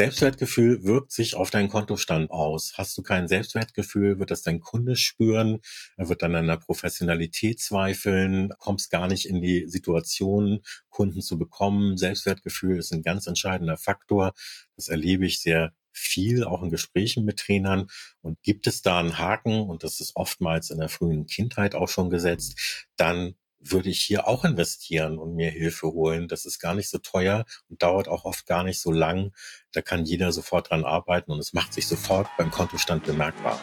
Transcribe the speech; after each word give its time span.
Selbstwertgefühl 0.00 0.82
wirkt 0.84 1.12
sich 1.12 1.34
auf 1.34 1.50
deinen 1.50 1.68
Kontostand 1.68 2.30
aus. 2.30 2.72
Hast 2.78 2.96
du 2.96 3.02
kein 3.02 3.28
Selbstwertgefühl, 3.28 4.18
wird 4.18 4.30
das 4.30 4.40
dein 4.40 4.60
Kunde 4.60 4.96
spüren, 4.96 5.60
er 5.98 6.08
wird 6.08 6.22
dann 6.22 6.34
an 6.34 6.46
der 6.46 6.56
Professionalität 6.56 7.60
zweifeln, 7.60 8.50
kommst 8.56 8.90
gar 8.90 9.08
nicht 9.08 9.26
in 9.26 9.42
die 9.42 9.68
Situation, 9.68 10.60
Kunden 10.88 11.20
zu 11.20 11.36
bekommen. 11.36 11.98
Selbstwertgefühl 11.98 12.78
ist 12.78 12.94
ein 12.94 13.02
ganz 13.02 13.26
entscheidender 13.26 13.76
Faktor. 13.76 14.32
Das 14.74 14.88
erlebe 14.88 15.26
ich 15.26 15.42
sehr 15.42 15.74
viel, 15.92 16.44
auch 16.44 16.62
in 16.62 16.70
Gesprächen 16.70 17.26
mit 17.26 17.38
Trainern. 17.38 17.88
Und 18.22 18.42
gibt 18.42 18.66
es 18.68 18.80
da 18.80 19.00
einen 19.00 19.18
Haken, 19.18 19.68
und 19.68 19.84
das 19.84 20.00
ist 20.00 20.16
oftmals 20.16 20.70
in 20.70 20.78
der 20.78 20.88
frühen 20.88 21.26
Kindheit 21.26 21.74
auch 21.74 21.90
schon 21.90 22.08
gesetzt, 22.08 22.86
dann 22.96 23.34
würde 23.60 23.90
ich 23.90 24.00
hier 24.00 24.26
auch 24.26 24.44
investieren 24.44 25.18
und 25.18 25.34
mir 25.34 25.50
Hilfe 25.50 25.88
holen. 25.88 26.28
Das 26.28 26.44
ist 26.44 26.58
gar 26.58 26.74
nicht 26.74 26.88
so 26.88 26.98
teuer 26.98 27.44
und 27.68 27.82
dauert 27.82 28.08
auch 28.08 28.24
oft 28.24 28.46
gar 28.46 28.64
nicht 28.64 28.80
so 28.80 28.90
lang. 28.90 29.32
Da 29.72 29.82
kann 29.82 30.04
jeder 30.04 30.32
sofort 30.32 30.70
dran 30.70 30.84
arbeiten 30.84 31.30
und 31.30 31.38
es 31.38 31.52
macht 31.52 31.72
sich 31.72 31.86
sofort 31.86 32.28
beim 32.38 32.50
Kontostand 32.50 33.04
bemerkbar. 33.04 33.60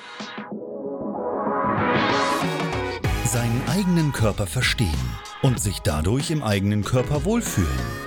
Seinen 3.26 3.62
eigenen 3.68 4.14
Körper 4.14 4.48
verstehen 4.48 5.18
und 5.42 5.60
sich 5.60 5.80
dadurch 5.80 6.32
im 6.32 6.44
eigenen 6.44 6.84
Körper 6.84 7.26
wohlfühlen. 7.26 8.07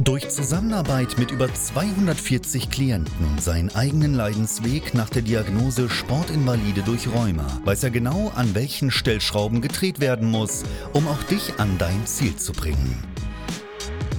Durch 0.00 0.28
Zusammenarbeit 0.28 1.18
mit 1.18 1.30
über 1.30 1.52
240 1.52 2.68
Klienten 2.68 3.26
und 3.26 3.40
seinen 3.40 3.72
eigenen 3.76 4.14
Leidensweg 4.14 4.92
nach 4.92 5.08
der 5.08 5.22
Diagnose 5.22 5.88
Sportinvalide 5.88 6.82
durch 6.82 7.06
Rheuma 7.06 7.60
weiß 7.64 7.84
er 7.84 7.90
genau, 7.90 8.32
an 8.34 8.54
welchen 8.56 8.90
Stellschrauben 8.90 9.60
gedreht 9.60 10.00
werden 10.00 10.30
muss, 10.30 10.64
um 10.92 11.06
auch 11.06 11.22
dich 11.24 11.58
an 11.58 11.78
dein 11.78 12.06
Ziel 12.06 12.34
zu 12.34 12.52
bringen. 12.52 13.13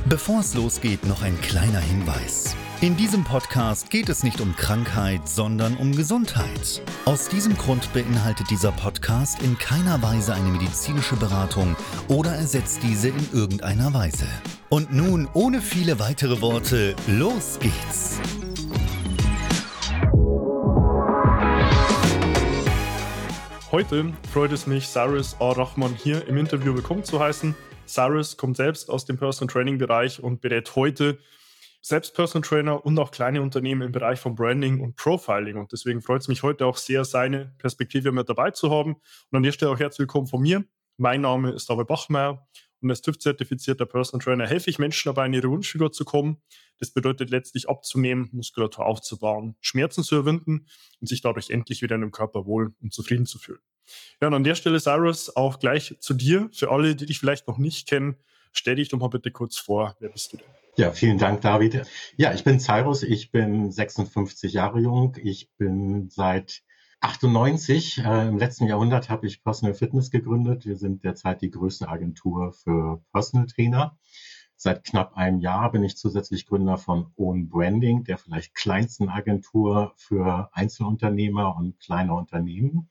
Bevor 0.07 0.41
es 0.41 0.53
losgeht, 0.53 1.03
noch 1.07 1.23
ein 1.23 1.41
kleiner 1.41 1.79
Hinweis. 1.79 2.55
In 2.79 2.95
diesem 2.95 3.23
Podcast 3.23 3.89
geht 3.89 4.07
es 4.07 4.21
nicht 4.21 4.39
um 4.39 4.55
Krankheit, 4.55 5.27
sondern 5.27 5.75
um 5.77 5.95
Gesundheit. 5.95 6.83
Aus 7.05 7.27
diesem 7.27 7.57
Grund 7.57 7.91
beinhaltet 7.91 8.51
dieser 8.51 8.71
Podcast 8.71 9.41
in 9.41 9.57
keiner 9.57 10.03
Weise 10.03 10.35
eine 10.35 10.49
medizinische 10.49 11.15
Beratung 11.15 11.75
oder 12.07 12.35
ersetzt 12.35 12.83
diese 12.83 13.07
in 13.07 13.29
irgendeiner 13.33 13.95
Weise. 13.95 14.27
Und 14.69 14.93
nun, 14.93 15.27
ohne 15.33 15.59
viele 15.59 15.97
weitere 15.97 16.39
Worte, 16.39 16.95
los 17.07 17.57
geht's! 17.59 18.19
Heute 23.71 24.13
freut 24.31 24.51
es 24.51 24.67
mich, 24.67 24.87
Cyrus 24.87 25.35
Ar-Rahman 25.39 25.95
hier 25.95 26.27
im 26.27 26.37
Interview 26.37 26.75
willkommen 26.75 27.03
zu 27.03 27.19
heißen. 27.19 27.55
Cyrus 27.87 28.37
kommt 28.37 28.57
selbst 28.57 28.89
aus 28.89 29.05
dem 29.05 29.17
Personal 29.17 29.51
Training 29.51 29.77
Bereich 29.77 30.21
und 30.21 30.41
berät 30.41 30.75
heute 30.75 31.19
selbst 31.81 32.15
Personal 32.15 32.47
Trainer 32.47 32.83
und 32.83 32.97
auch 32.97 33.11
kleine 33.11 33.41
Unternehmen 33.41 33.83
im 33.83 33.91
Bereich 33.91 34.19
von 34.19 34.33
Branding 34.33 34.81
und 34.81 34.95
Profiling. 34.95 35.57
Und 35.57 35.71
deswegen 35.71 36.01
freut 36.01 36.21
es 36.21 36.27
mich 36.27 36.41
heute 36.41 36.65
auch 36.65 36.77
sehr, 36.77 37.05
seine 37.05 37.53
Perspektive 37.59 38.11
mit 38.11 38.27
dabei 38.27 38.51
zu 38.51 38.71
haben. 38.71 38.95
Und 38.95 39.37
an 39.37 39.43
der 39.43 39.51
Stelle 39.51 39.71
auch 39.71 39.79
herzlich 39.79 39.99
willkommen 39.99 40.25
von 40.25 40.41
mir. 40.41 40.65
Mein 40.97 41.21
Name 41.21 41.51
ist 41.51 41.69
David 41.69 41.87
Bachmeier 41.87 42.47
und 42.81 42.89
als 42.89 43.01
TÜV-zertifizierter 43.01 43.85
Personal 43.85 44.23
Trainer 44.23 44.47
helfe 44.47 44.69
ich 44.69 44.79
Menschen 44.79 45.09
dabei, 45.09 45.27
in 45.27 45.33
ihre 45.33 45.49
Wunschfigur 45.49 45.91
zu 45.91 46.05
kommen. 46.05 46.41
Das 46.79 46.91
bedeutet 46.91 47.29
letztlich 47.29 47.69
abzunehmen, 47.69 48.29
Muskulatur 48.31 48.85
aufzubauen, 48.85 49.55
Schmerzen 49.61 50.03
zu 50.03 50.15
überwinden 50.15 50.67
und 50.99 51.07
sich 51.07 51.21
dadurch 51.21 51.51
endlich 51.51 51.81
wieder 51.81 51.95
in 51.95 52.01
dem 52.01 52.11
Körper 52.11 52.45
wohl 52.45 52.73
und 52.81 52.93
zufrieden 52.93 53.25
zu 53.25 53.37
fühlen. 53.37 53.61
Ja, 54.21 54.27
und 54.27 54.33
an 54.33 54.43
der 54.43 54.55
Stelle, 54.55 54.79
Cyrus, 54.79 55.35
auch 55.35 55.59
gleich 55.59 55.95
zu 55.99 56.13
dir. 56.13 56.49
Für 56.53 56.71
alle, 56.71 56.95
die 56.95 57.05
dich 57.05 57.19
vielleicht 57.19 57.47
noch 57.47 57.57
nicht 57.57 57.87
kennen, 57.87 58.15
stell 58.51 58.75
dich 58.75 58.89
doch 58.89 58.99
mal 58.99 59.09
bitte 59.09 59.31
kurz 59.31 59.57
vor. 59.57 59.95
Wer 59.99 60.09
bist 60.09 60.33
du 60.33 60.37
denn? 60.37 60.47
Ja, 60.77 60.91
vielen 60.91 61.17
Dank, 61.17 61.41
David. 61.41 61.83
Ja, 62.17 62.33
ich 62.33 62.43
bin 62.43 62.59
Cyrus, 62.59 63.03
ich 63.03 63.31
bin 63.31 63.71
56 63.71 64.51
Jahre 64.51 64.79
jung. 64.79 65.15
Ich 65.23 65.49
bin 65.57 66.09
seit 66.09 66.63
98, 66.99 67.99
äh, 67.99 68.27
im 68.27 68.37
letzten 68.37 68.65
Jahrhundert 68.65 69.09
habe 69.09 69.27
ich 69.27 69.43
Personal 69.43 69.75
Fitness 69.75 70.11
gegründet. 70.11 70.65
Wir 70.65 70.75
sind 70.75 71.03
derzeit 71.03 71.41
die 71.41 71.51
größte 71.51 71.87
Agentur 71.87 72.51
für 72.51 73.01
Personal 73.13 73.47
Trainer. 73.47 73.97
Seit 74.57 74.83
knapp 74.83 75.15
einem 75.15 75.39
Jahr 75.39 75.71
bin 75.71 75.83
ich 75.83 75.97
zusätzlich 75.97 76.47
Gründer 76.47 76.77
von 76.77 77.11
Own 77.15 77.47
Branding, 77.49 78.03
der 78.03 78.17
vielleicht 78.17 78.55
kleinsten 78.55 79.09
Agentur 79.09 79.93
für 79.97 80.49
Einzelunternehmer 80.53 81.55
und 81.55 81.79
kleine 81.79 82.13
Unternehmen. 82.13 82.89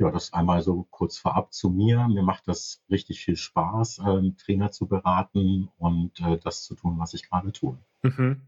Ja, 0.00 0.10
das 0.10 0.32
einmal 0.32 0.62
so 0.62 0.86
kurz 0.90 1.18
vorab 1.18 1.52
zu 1.52 1.70
mir. 1.70 2.08
Mir 2.08 2.22
macht 2.22 2.48
das 2.48 2.82
richtig 2.90 3.20
viel 3.20 3.36
Spaß, 3.36 3.98
äh, 3.98 4.30
Trainer 4.42 4.70
zu 4.70 4.88
beraten 4.88 5.68
und 5.76 6.18
äh, 6.20 6.38
das 6.38 6.64
zu 6.64 6.74
tun, 6.74 6.96
was 6.98 7.14
ich 7.14 7.28
gerade 7.28 7.52
tue. 7.52 7.78
Mhm 8.02 8.40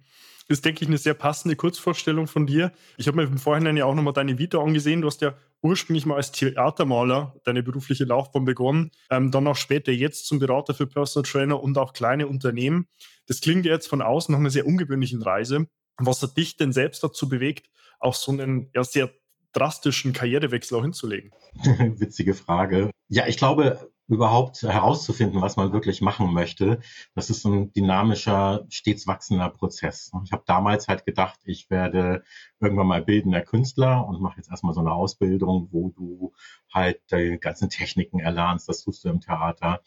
ist, 0.52 0.64
denke 0.64 0.82
ich, 0.82 0.88
eine 0.88 0.98
sehr 0.98 1.14
passende 1.14 1.56
Kurzvorstellung 1.56 2.26
von 2.26 2.46
dir. 2.46 2.72
Ich 2.96 3.06
habe 3.08 3.16
mir 3.16 3.24
im 3.24 3.38
Vorhinein 3.38 3.76
ja 3.76 3.86
auch 3.86 3.94
nochmal 3.94 4.12
deine 4.12 4.38
Vita 4.38 4.62
angesehen. 4.62 5.00
Du 5.00 5.08
hast 5.08 5.20
ja 5.22 5.34
ursprünglich 5.62 6.06
mal 6.06 6.16
als 6.16 6.32
Theatermaler 6.32 7.34
deine 7.44 7.62
berufliche 7.62 8.04
Laufbahn 8.04 8.44
begonnen, 8.44 8.90
ähm, 9.10 9.30
dann 9.30 9.46
auch 9.46 9.56
später 9.56 9.92
jetzt 9.92 10.26
zum 10.26 10.38
Berater 10.38 10.74
für 10.74 10.86
Personal 10.86 11.28
Trainer 11.28 11.62
und 11.62 11.78
auch 11.78 11.92
kleine 11.92 12.26
Unternehmen. 12.26 12.86
Das 13.26 13.40
klingt 13.40 13.64
jetzt 13.64 13.88
von 13.88 14.02
außen 14.02 14.32
nach 14.32 14.40
einer 14.40 14.50
sehr 14.50 14.66
ungewöhnlichen 14.66 15.22
Reise. 15.22 15.66
Was 15.98 16.22
hat 16.22 16.36
dich 16.36 16.56
denn 16.56 16.72
selbst 16.72 17.02
dazu 17.04 17.28
bewegt, 17.28 17.68
auch 18.00 18.14
so 18.14 18.32
einen 18.32 18.70
ja, 18.74 18.82
sehr 18.82 19.10
drastischen 19.52 20.12
Karrierewechsel 20.12 20.78
auch 20.78 20.82
hinzulegen? 20.82 21.32
Witzige 21.54 22.34
Frage. 22.34 22.90
Ja, 23.08 23.26
ich 23.26 23.36
glaube, 23.36 23.92
überhaupt 24.08 24.62
herauszufinden, 24.62 25.40
was 25.40 25.56
man 25.56 25.72
wirklich 25.72 26.00
machen 26.00 26.32
möchte, 26.32 26.80
das 27.14 27.30
ist 27.30 27.44
ein 27.44 27.72
dynamischer, 27.72 28.66
stets 28.68 29.06
wachsender 29.06 29.48
Prozess. 29.48 30.10
Ich 30.24 30.32
habe 30.32 30.42
damals 30.46 30.88
halt 30.88 31.06
gedacht, 31.06 31.40
ich 31.44 31.70
werde 31.70 32.22
irgendwann 32.60 32.88
mal 32.88 33.02
bildender 33.02 33.40
Künstler 33.40 34.06
und 34.06 34.20
mache 34.20 34.36
jetzt 34.36 34.50
erstmal 34.50 34.74
so 34.74 34.80
eine 34.80 34.92
Ausbildung, 34.92 35.68
wo 35.70 35.90
du 35.90 36.32
halt 36.72 37.00
die 37.10 37.38
ganzen 37.40 37.70
Techniken 37.70 38.20
erlernst, 38.20 38.68
das 38.68 38.82
tust 38.82 39.04
du 39.04 39.08
im 39.08 39.20
Theater. 39.20 39.80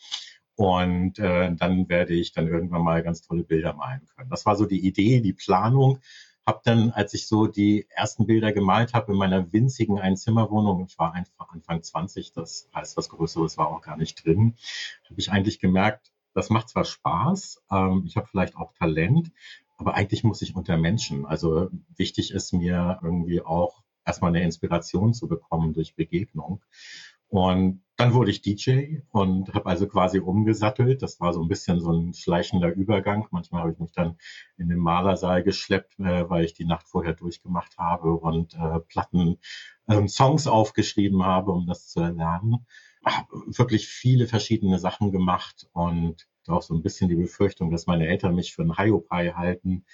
Und 0.55 1.19
äh, 1.19 1.53
dann 1.53 1.89
werde 1.89 2.13
ich 2.13 2.31
dann 2.31 2.47
irgendwann 2.47 2.81
mal 2.81 3.03
ganz 3.03 3.21
tolle 3.21 3.43
Bilder 3.43 3.73
malen 3.73 4.07
können. 4.15 4.29
Das 4.29 4.45
war 4.45 4.55
so 4.55 4.65
die 4.65 4.87
Idee, 4.87 5.19
die 5.19 5.33
Planung 5.33 5.99
habe 6.45 6.61
dann, 6.63 6.91
als 6.91 7.13
ich 7.13 7.27
so 7.27 7.47
die 7.47 7.87
ersten 7.89 8.27
Bilder 8.27 8.53
gemalt 8.53 8.93
habe 8.93 9.11
in 9.11 9.17
meiner 9.17 9.51
winzigen 9.51 9.99
Einzimmerwohnung, 9.99 10.85
ich 10.85 10.97
war 10.99 11.13
einfach 11.13 11.49
Anfang 11.49 11.81
20, 11.81 12.33
das 12.33 12.69
heißt, 12.73 12.97
was 12.97 13.09
Größeres 13.09 13.57
war 13.57 13.67
auch 13.67 13.81
gar 13.81 13.97
nicht 13.97 14.23
drin, 14.25 14.55
habe 15.09 15.19
ich 15.19 15.31
eigentlich 15.31 15.59
gemerkt, 15.59 16.11
das 16.33 16.49
macht 16.49 16.69
zwar 16.69 16.85
Spaß, 16.85 17.63
ähm, 17.71 18.03
ich 18.05 18.15
habe 18.17 18.27
vielleicht 18.27 18.55
auch 18.57 18.73
Talent, 18.73 19.31
aber 19.77 19.95
eigentlich 19.95 20.23
muss 20.23 20.41
ich 20.41 20.55
unter 20.55 20.77
Menschen. 20.77 21.25
Also 21.25 21.69
wichtig 21.95 22.31
ist 22.31 22.53
mir 22.53 22.99
irgendwie 23.01 23.41
auch 23.41 23.83
erstmal 24.05 24.29
eine 24.29 24.43
Inspiration 24.43 25.13
zu 25.13 25.27
bekommen 25.27 25.73
durch 25.73 25.95
Begegnung. 25.95 26.61
Und 27.29 27.81
dann 27.97 28.13
wurde 28.13 28.31
ich 28.31 28.41
DJ 28.41 28.97
und 29.11 29.53
habe 29.53 29.67
also 29.67 29.87
quasi 29.87 30.19
umgesattelt. 30.19 31.01
Das 31.01 31.19
war 31.21 31.33
so 31.33 31.41
ein 31.41 31.47
bisschen 31.47 31.79
so 31.79 31.91
ein 31.91 32.13
schleichender 32.13 32.73
Übergang. 32.73 33.27
Manchmal 33.31 33.61
habe 33.61 33.71
ich 33.71 33.79
mich 33.79 33.93
dann 33.93 34.17
in 34.57 34.67
den 34.67 34.79
Malersaal 34.79 35.43
geschleppt, 35.43 35.97
äh, 35.99 36.29
weil 36.29 36.43
ich 36.43 36.53
die 36.53 36.65
Nacht 36.65 36.87
vorher 36.87 37.13
durchgemacht 37.13 37.77
habe 37.77 38.13
und 38.15 38.53
äh, 38.55 38.79
Platten, 38.81 39.37
äh, 39.87 40.07
Songs 40.07 40.47
aufgeschrieben 40.47 41.23
habe, 41.23 41.51
um 41.51 41.67
das 41.67 41.87
zu 41.87 42.01
erlernen. 42.01 42.65
Habe 43.05 43.27
wirklich 43.47 43.87
viele 43.87 44.27
verschiedene 44.27 44.77
Sachen 44.79 45.11
gemacht 45.11 45.67
und 45.71 46.27
auch 46.47 46.61
so 46.61 46.73
ein 46.75 46.83
bisschen 46.83 47.07
die 47.07 47.15
Befürchtung, 47.15 47.71
dass 47.71 47.87
meine 47.87 48.07
Eltern 48.07 48.35
mich 48.35 48.53
für 48.53 48.61
einen 48.61 48.77
Hiopai 48.77 49.31
halten 49.31 49.85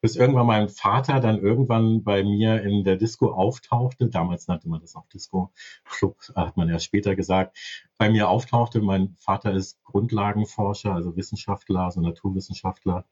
bis 0.00 0.16
irgendwann 0.16 0.46
mein 0.46 0.68
Vater 0.68 1.20
dann 1.20 1.40
irgendwann 1.40 2.02
bei 2.04 2.22
mir 2.22 2.62
in 2.62 2.84
der 2.84 2.96
Disco 2.96 3.32
auftauchte. 3.32 4.08
Damals 4.08 4.46
nannte 4.46 4.68
man 4.68 4.80
das 4.80 4.94
auch 4.96 5.08
Disco 5.08 5.52
Club, 5.84 6.18
hat 6.34 6.56
man 6.56 6.68
erst 6.68 6.86
später 6.86 7.16
gesagt. 7.16 7.56
Bei 7.98 8.10
mir 8.10 8.28
auftauchte. 8.28 8.80
Mein 8.80 9.16
Vater 9.18 9.52
ist 9.52 9.82
Grundlagenforscher, 9.84 10.92
also 10.94 11.16
Wissenschaftler, 11.16 11.80
also 11.80 12.00
Naturwissenschaftler. 12.00 13.06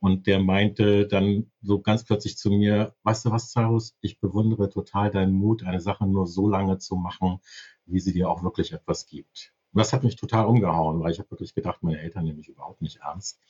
Und 0.00 0.26
der 0.26 0.38
meinte 0.38 1.06
dann 1.06 1.50
so 1.62 1.80
ganz 1.80 2.04
plötzlich 2.04 2.36
zu 2.36 2.50
mir, 2.50 2.94
weißt 3.04 3.24
du 3.24 3.30
was, 3.30 3.50
Cyrus, 3.52 3.96
ich 4.02 4.20
bewundere 4.20 4.68
total 4.68 5.10
deinen 5.10 5.32
Mut, 5.34 5.64
eine 5.64 5.80
Sache 5.80 6.06
nur 6.06 6.26
so 6.26 6.46
lange 6.46 6.76
zu 6.78 6.96
machen, 6.96 7.40
wie 7.86 8.00
sie 8.00 8.12
dir 8.12 8.28
auch 8.28 8.42
wirklich 8.42 8.72
etwas 8.72 9.06
gibt. 9.06 9.54
Und 9.72 9.78
das 9.78 9.92
hat 9.92 10.04
mich 10.04 10.16
total 10.16 10.46
umgehauen, 10.46 11.00
weil 11.00 11.10
ich 11.10 11.18
habe 11.18 11.30
wirklich 11.30 11.54
gedacht, 11.54 11.82
meine 11.82 12.00
Eltern 12.00 12.24
nehmen 12.24 12.36
mich 12.36 12.48
überhaupt 12.48 12.82
nicht 12.82 12.98
ernst. 12.98 13.40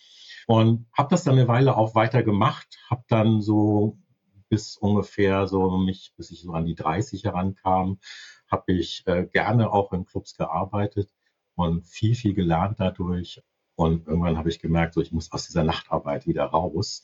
Und 0.46 0.86
habe 0.92 1.10
das 1.10 1.24
dann 1.24 1.38
eine 1.38 1.48
Weile 1.48 1.76
auch 1.76 1.94
weiter 1.94 2.22
gemacht, 2.22 2.78
habe 2.90 3.04
dann 3.08 3.40
so 3.40 3.98
bis 4.48 4.76
ungefähr 4.76 5.46
so 5.46 5.78
mich, 5.78 6.12
bis 6.16 6.30
ich 6.30 6.42
so 6.42 6.52
an 6.52 6.66
die 6.66 6.74
30 6.74 7.24
herankam, 7.24 7.98
habe 8.50 8.72
ich 8.72 9.02
äh, 9.06 9.26
gerne 9.26 9.72
auch 9.72 9.92
in 9.92 10.04
Clubs 10.04 10.36
gearbeitet 10.36 11.10
und 11.54 11.86
viel, 11.86 12.14
viel 12.14 12.34
gelernt 12.34 12.78
dadurch. 12.78 13.42
Und 13.74 14.06
irgendwann 14.06 14.38
habe 14.38 14.50
ich 14.50 14.60
gemerkt, 14.60 14.94
so 14.94 15.00
ich 15.00 15.12
muss 15.12 15.32
aus 15.32 15.46
dieser 15.46 15.64
Nachtarbeit 15.64 16.26
wieder 16.26 16.44
raus. 16.44 17.02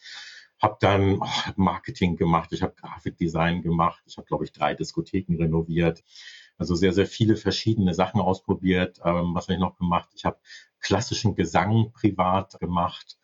Habe 0.62 0.76
dann 0.80 1.18
oh, 1.20 1.26
Marketing 1.56 2.16
gemacht, 2.16 2.52
ich 2.52 2.62
habe 2.62 2.74
Grafikdesign 2.74 3.62
gemacht, 3.62 4.02
ich 4.06 4.18
habe, 4.18 4.26
glaube 4.26 4.44
ich, 4.44 4.52
drei 4.52 4.74
Diskotheken 4.74 5.36
renoviert. 5.36 6.04
Also 6.58 6.74
sehr, 6.74 6.92
sehr 6.92 7.06
viele 7.06 7.36
verschiedene 7.36 7.94
Sachen 7.94 8.20
ausprobiert. 8.20 9.00
Ähm, 9.02 9.34
was 9.34 9.44
habe 9.44 9.54
ich 9.54 9.60
noch 9.60 9.78
gemacht? 9.78 10.10
Ich 10.14 10.26
habe 10.26 10.38
klassischen 10.78 11.34
Gesang 11.34 11.92
privat 11.92 12.60
gemacht 12.60 13.16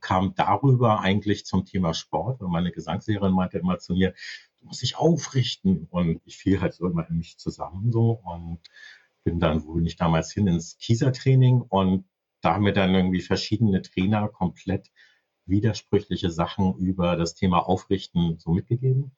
kam 0.00 0.34
darüber 0.34 1.00
eigentlich 1.00 1.46
zum 1.46 1.64
Thema 1.64 1.94
Sport. 1.94 2.40
Und 2.42 2.50
meine 2.50 2.72
Gesangslehrerin 2.72 3.32
meinte 3.32 3.58
immer 3.58 3.78
zu 3.78 3.94
mir, 3.94 4.14
du 4.60 4.66
musst 4.66 4.82
dich 4.82 4.96
aufrichten. 4.96 5.86
Und 5.90 6.20
ich 6.24 6.36
fiel 6.36 6.60
halt 6.60 6.74
so 6.74 6.86
immer 6.86 7.08
in 7.08 7.18
mich 7.18 7.38
zusammen 7.38 7.92
so 7.92 8.20
und 8.24 8.60
bin 9.24 9.40
dann, 9.40 9.64
wo 9.64 9.74
bin 9.74 9.86
ich 9.86 9.96
damals 9.96 10.32
hin, 10.32 10.46
ins 10.46 10.78
Kieser-Training 10.78 11.60
und 11.60 12.06
da 12.40 12.54
haben 12.54 12.64
mir 12.64 12.72
dann 12.72 12.94
irgendwie 12.94 13.20
verschiedene 13.20 13.82
Trainer 13.82 14.28
komplett 14.28 14.90
widersprüchliche 15.46 16.30
Sachen 16.30 16.76
über 16.76 17.16
das 17.16 17.34
Thema 17.34 17.66
Aufrichten 17.66 18.38
so 18.38 18.52
mitgegeben. 18.52 19.02
Und 19.02 19.12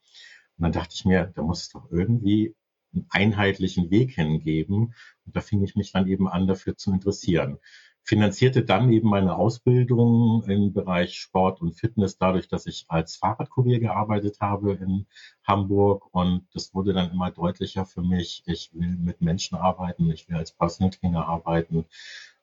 dann 0.62 0.72
dachte 0.72 0.94
ich 0.94 1.04
mir, 1.04 1.26
da 1.34 1.42
muss 1.42 1.62
es 1.62 1.68
doch 1.70 1.90
irgendwie 1.90 2.56
einen 2.92 3.06
einheitlichen 3.10 3.90
Weg 3.90 4.12
hingeben. 4.12 4.94
Und 5.26 5.36
da 5.36 5.40
fing 5.40 5.62
ich 5.62 5.76
mich 5.76 5.92
dann 5.92 6.06
eben 6.06 6.28
an, 6.28 6.46
dafür 6.46 6.76
zu 6.76 6.92
interessieren 6.92 7.58
finanzierte 8.04 8.64
dann 8.64 8.92
eben 8.92 9.08
meine 9.08 9.36
Ausbildung 9.36 10.42
im 10.44 10.72
Bereich 10.72 11.18
Sport 11.18 11.60
und 11.60 11.74
Fitness 11.74 12.18
dadurch, 12.18 12.48
dass 12.48 12.66
ich 12.66 12.86
als 12.88 13.16
Fahrradkurier 13.16 13.78
gearbeitet 13.78 14.38
habe 14.40 14.72
in 14.72 15.06
Hamburg 15.44 16.12
und 16.12 16.46
das 16.52 16.74
wurde 16.74 16.92
dann 16.92 17.10
immer 17.10 17.30
deutlicher 17.30 17.84
für 17.86 18.02
mich. 18.02 18.42
Ich 18.46 18.70
will 18.72 18.96
mit 18.96 19.20
Menschen 19.20 19.56
arbeiten, 19.56 20.10
ich 20.10 20.28
will 20.28 20.36
als 20.36 20.52
Personal 20.52 20.90
Trainer 20.90 21.26
arbeiten 21.26 21.84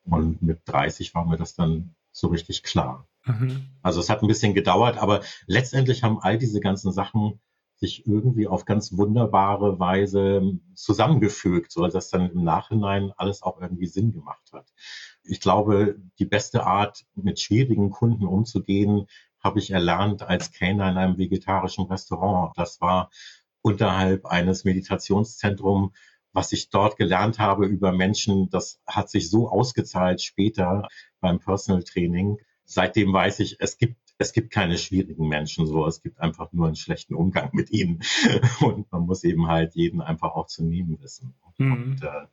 und 0.04 0.42
mit 0.42 0.62
30 0.66 1.14
war 1.16 1.26
mir 1.26 1.38
das 1.38 1.56
dann 1.56 1.96
so 2.12 2.28
richtig 2.28 2.64
klar. 2.64 3.08
Mhm. 3.26 3.66
Also 3.82 4.00
es 4.00 4.10
hat 4.10 4.22
ein 4.22 4.28
bisschen 4.28 4.54
gedauert, 4.54 4.98
aber 4.98 5.22
letztendlich 5.46 6.04
haben 6.04 6.20
all 6.20 6.38
diese 6.38 6.60
ganzen 6.60 6.92
Sachen 6.92 7.40
sich 7.80 8.08
irgendwie 8.08 8.48
auf 8.48 8.66
ganz 8.66 8.98
wunderbare 8.98 9.80
Weise 9.80 10.60
zusammengefügt, 10.74 11.72
so 11.72 11.88
dass 11.88 12.10
dann 12.10 12.32
im 12.32 12.44
Nachhinein 12.44 13.12
alles 13.18 13.44
auch 13.44 13.62
irgendwie 13.62 13.86
Sinn 13.86 14.14
gemacht 14.14 14.52
hat. 14.52 14.74
Ich 15.28 15.40
glaube, 15.40 15.96
die 16.20 16.26
beste 16.26 16.66
Art, 16.66 17.06
mit 17.16 17.40
schwierigen 17.40 17.90
Kunden 17.90 18.26
umzugehen, 18.26 19.08
habe 19.40 19.60
ich 19.60 19.72
erlernt 19.72 20.24
als 20.24 20.52
Kellner 20.52 20.90
in 20.90 20.98
einem 20.98 21.18
vegetarischen 21.18 21.86
Restaurant. 21.86 22.58
Das 22.58 22.82
war 22.82 23.10
unterhalb 23.62 24.26
eines 24.26 24.64
Meditationszentrums. 24.64 25.94
Was 26.34 26.52
ich 26.52 26.70
dort 26.70 26.98
gelernt 26.98 27.40
habe 27.40 27.66
über 27.66 27.92
Menschen, 27.92 28.50
das 28.50 28.80
hat 28.86 29.10
sich 29.10 29.30
so 29.30 29.50
ausgezahlt 29.50 30.22
später 30.22 30.88
beim 31.20 31.40
Personal 31.40 31.84
Training. 31.84 32.38
Seitdem 32.64 33.12
weiß 33.14 33.40
ich, 33.40 33.58
es 33.60 33.78
gibt 33.78 33.98
es 34.20 34.34
gibt 34.34 34.52
keine 34.52 34.78
schwierigen 34.78 35.28
Menschen 35.28 35.68
so, 35.68 35.86
es 35.86 36.02
gibt 36.02 36.20
einfach 36.20 36.52
nur 36.52 36.68
einen 36.68 36.76
schlechten 36.76 37.14
Umgang 37.14 37.50
mit 37.54 37.70
ihnen 37.72 38.02
und 38.62 38.92
man 38.92 39.04
muss 39.04 39.24
eben 39.24 39.48
halt 39.48 39.76
jeden 39.76 40.02
einfach 40.02 40.32
auch 40.32 40.48
zu 40.48 40.64
nehmen 40.64 41.00
wissen. 41.02 41.36
Mhm. 41.58 41.72
Und 41.72 42.04
äh, 42.04 42.28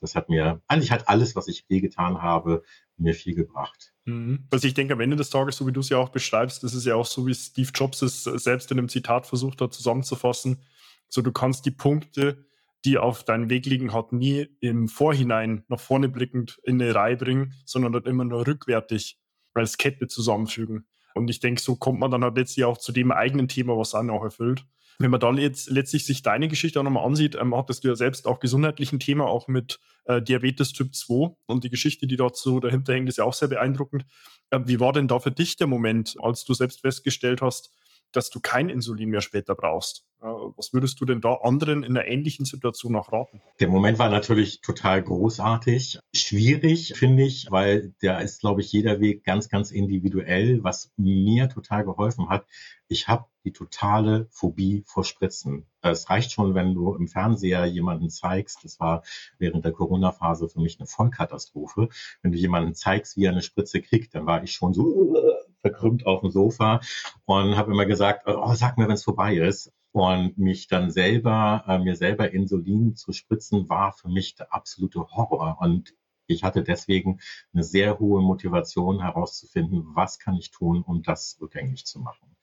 das 0.00 0.14
hat 0.14 0.28
mir, 0.28 0.60
eigentlich 0.68 0.92
hat 0.92 1.08
alles, 1.08 1.36
was 1.36 1.48
ich 1.48 1.64
je 1.68 1.80
getan 1.80 2.22
habe, 2.22 2.62
mir 2.96 3.14
viel 3.14 3.34
gebracht. 3.34 3.92
Mhm. 4.04 4.46
Also 4.50 4.66
ich 4.66 4.74
denke, 4.74 4.94
am 4.94 5.00
Ende 5.00 5.16
des 5.16 5.30
Tages, 5.30 5.56
so 5.56 5.66
wie 5.66 5.72
du 5.72 5.80
es 5.80 5.88
ja 5.88 5.98
auch 5.98 6.10
beschreibst, 6.10 6.62
das 6.62 6.74
ist 6.74 6.86
ja 6.86 6.94
auch 6.94 7.06
so, 7.06 7.26
wie 7.26 7.34
Steve 7.34 7.70
Jobs 7.74 8.02
es 8.02 8.24
selbst 8.24 8.70
in 8.70 8.78
einem 8.78 8.88
Zitat 8.88 9.26
versucht 9.26 9.60
hat 9.60 9.72
zusammenzufassen. 9.72 10.62
So, 11.08 11.22
du 11.22 11.32
kannst 11.32 11.66
die 11.66 11.70
Punkte, 11.70 12.46
die 12.84 12.98
auf 12.98 13.24
deinem 13.24 13.50
Weg 13.50 13.66
liegen, 13.66 13.92
hat 13.92 14.12
nie 14.12 14.48
im 14.60 14.88
Vorhinein 14.88 15.64
nach 15.68 15.80
vorne 15.80 16.08
blickend 16.08 16.60
in 16.62 16.80
eine 16.80 16.94
Reihe 16.94 17.16
bringen, 17.16 17.54
sondern 17.64 17.92
dort 17.92 18.06
immer 18.06 18.24
nur 18.24 18.46
rückwärtig 18.46 19.18
als 19.54 19.76
Kette 19.76 20.06
zusammenfügen. 20.06 20.86
Und 21.14 21.28
ich 21.28 21.40
denke, 21.40 21.60
so 21.60 21.76
kommt 21.76 21.98
man 21.98 22.10
dann 22.10 22.22
halt 22.22 22.36
letztlich 22.36 22.64
auch 22.64 22.78
zu 22.78 22.92
dem 22.92 23.10
eigenen 23.10 23.48
Thema, 23.48 23.76
was 23.76 23.90
dann 23.90 24.10
auch 24.10 24.22
erfüllt. 24.22 24.66
Wenn 24.98 25.10
man 25.10 25.20
dann 25.20 25.36
jetzt 25.38 25.68
letztlich 25.70 26.06
sich 26.06 26.22
deine 26.22 26.48
Geschichte 26.48 26.80
auch 26.80 26.84
nochmal 26.84 27.04
ansieht, 27.04 27.34
ähm, 27.34 27.54
hattest 27.54 27.84
du 27.84 27.88
ja 27.88 27.96
selbst 27.96 28.26
auch 28.26 28.40
gesundheitlichen 28.40 28.98
Thema, 28.98 29.26
auch 29.26 29.48
mit 29.48 29.78
äh, 30.04 30.22
Diabetes 30.22 30.72
Typ 30.72 30.94
2 30.94 31.36
und 31.46 31.64
die 31.64 31.70
Geschichte, 31.70 32.06
die 32.06 32.16
dort 32.16 32.36
so 32.36 32.60
dahinter 32.60 32.94
hängt, 32.94 33.08
ist 33.08 33.18
ja 33.18 33.24
auch 33.24 33.34
sehr 33.34 33.48
beeindruckend. 33.48 34.06
Äh, 34.50 34.60
wie 34.64 34.80
war 34.80 34.92
denn 34.92 35.08
da 35.08 35.18
für 35.18 35.32
dich 35.32 35.56
der 35.56 35.66
Moment, 35.66 36.16
als 36.20 36.44
du 36.44 36.54
selbst 36.54 36.80
festgestellt 36.80 37.42
hast, 37.42 37.72
dass 38.16 38.30
du 38.30 38.40
kein 38.40 38.68
Insulin 38.68 39.10
mehr 39.10 39.20
später 39.20 39.54
brauchst? 39.54 40.06
Äh, 40.22 40.26
was 40.26 40.72
würdest 40.72 41.00
du 41.00 41.04
denn 41.04 41.20
da 41.20 41.34
anderen 41.42 41.82
in 41.82 41.96
einer 41.96 42.06
ähnlichen 42.06 42.46
Situation 42.46 42.92
noch 42.92 43.12
raten? 43.12 43.42
Der 43.60 43.68
Moment 43.68 43.98
war 43.98 44.08
natürlich 44.08 44.60
total 44.60 45.02
großartig. 45.02 45.98
Schwierig, 46.14 46.94
finde 46.96 47.24
ich, 47.24 47.48
weil 47.50 47.94
da 48.00 48.18
ist, 48.20 48.40
glaube 48.40 48.62
ich, 48.62 48.72
jeder 48.72 49.00
Weg 49.00 49.24
ganz, 49.24 49.48
ganz 49.48 49.70
individuell. 49.70 50.64
Was 50.64 50.90
mir 50.96 51.48
total 51.48 51.84
geholfen 51.84 52.28
hat, 52.28 52.46
ich 52.88 53.08
habe 53.08 53.26
die 53.44 53.52
totale 53.52 54.26
Phobie 54.30 54.82
vor 54.86 55.04
Spritzen. 55.04 55.66
Es 55.82 56.08
reicht 56.10 56.32
schon, 56.32 56.54
wenn 56.54 56.74
du 56.74 56.94
im 56.94 57.08
Fernseher 57.08 57.64
jemanden 57.66 58.10
zeigst, 58.10 58.64
das 58.64 58.80
war 58.80 59.02
während 59.38 59.64
der 59.64 59.72
Corona-Phase 59.72 60.48
für 60.48 60.60
mich 60.60 60.80
eine 60.80 60.86
Vollkatastrophe. 60.86 61.88
Wenn 62.22 62.32
du 62.32 62.38
jemanden 62.38 62.74
zeigst, 62.74 63.16
wie 63.16 63.24
er 63.24 63.32
eine 63.32 63.42
Spritze 63.42 63.80
kriegt, 63.80 64.14
dann 64.14 64.26
war 64.26 64.42
ich 64.42 64.52
schon 64.52 64.74
so 64.74 65.14
verkrümmt 65.60 66.06
auf 66.06 66.20
dem 66.20 66.30
Sofa 66.30 66.80
und 67.24 67.56
habe 67.56 67.72
immer 67.72 67.86
gesagt, 67.86 68.26
oh, 68.26 68.54
sag 68.54 68.78
mir, 68.78 68.88
wenn 68.88 68.94
es 68.94 69.04
vorbei 69.04 69.36
ist. 69.36 69.72
Und 69.92 70.36
mich 70.36 70.68
dann 70.68 70.90
selber, 70.90 71.64
äh, 71.66 71.78
mir 71.78 71.96
selber 71.96 72.30
Insulin 72.30 72.96
zu 72.96 73.12
spritzen, 73.12 73.70
war 73.70 73.92
für 73.92 74.08
mich 74.08 74.34
der 74.34 74.52
absolute 74.52 75.00
Horror. 75.00 75.56
Und 75.60 75.94
ich 76.26 76.44
hatte 76.44 76.62
deswegen 76.62 77.20
eine 77.54 77.62
sehr 77.62 77.98
hohe 77.98 78.20
Motivation 78.20 79.00
herauszufinden, 79.00 79.84
was 79.94 80.18
kann 80.18 80.34
ich 80.34 80.50
tun, 80.50 80.82
um 80.82 81.02
das 81.02 81.38
rückgängig 81.40 81.86
zu 81.86 82.00
machen. 82.00 82.36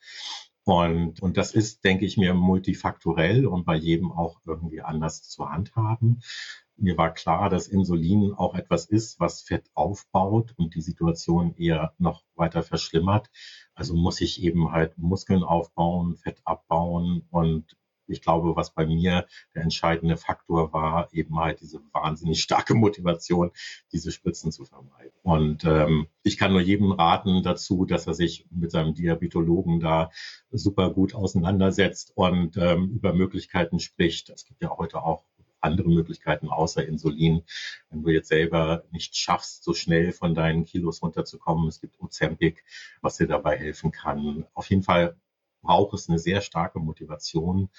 Und, 0.65 1.21
und 1.21 1.37
das 1.37 1.53
ist, 1.53 1.83
denke 1.83 2.05
ich 2.05 2.17
mir, 2.17 2.33
multifaktorell 2.33 3.45
und 3.45 3.65
bei 3.65 3.75
jedem 3.75 4.11
auch 4.11 4.39
irgendwie 4.45 4.81
anders 4.81 5.23
zu 5.23 5.49
handhaben. 5.49 6.21
Mir 6.77 6.97
war 6.97 7.13
klar, 7.13 7.49
dass 7.49 7.67
Insulin 7.67 8.33
auch 8.33 8.55
etwas 8.55 8.85
ist, 8.85 9.19
was 9.19 9.41
Fett 9.41 9.69
aufbaut 9.73 10.53
und 10.57 10.75
die 10.75 10.81
Situation 10.81 11.55
eher 11.55 11.93
noch 11.97 12.23
weiter 12.35 12.63
verschlimmert. 12.63 13.29
Also 13.75 13.95
muss 13.95 14.21
ich 14.21 14.43
eben 14.43 14.71
halt 14.71 14.97
Muskeln 14.97 15.43
aufbauen, 15.43 16.17
Fett 16.17 16.41
abbauen 16.45 17.27
und 17.29 17.75
ich 18.07 18.21
glaube, 18.21 18.55
was 18.55 18.73
bei 18.73 18.85
mir 18.85 19.25
der 19.55 19.63
entscheidende 19.63 20.17
Faktor 20.17 20.73
war, 20.73 21.09
eben 21.13 21.39
halt 21.39 21.61
diese 21.61 21.81
wahnsinnig 21.91 22.41
starke 22.41 22.73
Motivation, 22.75 23.51
diese 23.91 24.11
Spritzen 24.11 24.51
zu 24.51 24.65
vermeiden. 24.65 25.13
Und 25.23 25.63
ähm, 25.65 26.07
ich 26.23 26.37
kann 26.37 26.51
nur 26.51 26.61
jedem 26.61 26.91
raten 26.91 27.43
dazu, 27.43 27.85
dass 27.85 28.07
er 28.07 28.13
sich 28.13 28.45
mit 28.49 28.71
seinem 28.71 28.93
Diabetologen 28.93 29.79
da 29.79 30.11
super 30.51 30.91
gut 30.91 31.15
auseinandersetzt 31.15 32.11
und 32.15 32.57
ähm, 32.57 32.89
über 32.91 33.13
Möglichkeiten 33.13 33.79
spricht. 33.79 34.29
Es 34.29 34.45
gibt 34.45 34.61
ja 34.61 34.77
heute 34.77 35.03
auch 35.03 35.25
andere 35.63 35.89
Möglichkeiten 35.89 36.49
außer 36.49 36.85
Insulin. 36.85 37.43
Wenn 37.89 38.03
du 38.03 38.09
jetzt 38.09 38.29
selber 38.29 38.83
nicht 38.91 39.15
schaffst, 39.15 39.63
so 39.63 39.73
schnell 39.73 40.11
von 40.11 40.35
deinen 40.35 40.65
Kilos 40.65 41.01
runterzukommen, 41.01 41.67
es 41.67 41.81
gibt 41.81 41.99
Ozempic, 42.01 42.63
was 43.01 43.17
dir 43.17 43.27
dabei 43.27 43.57
helfen 43.57 43.91
kann. 43.91 44.45
Auf 44.53 44.69
jeden 44.69 44.83
Fall 44.83 45.17
braucht 45.61 45.93
es 45.93 46.09
eine 46.09 46.19
sehr 46.19 46.41
starke 46.41 46.79
Motivation, 46.79 47.69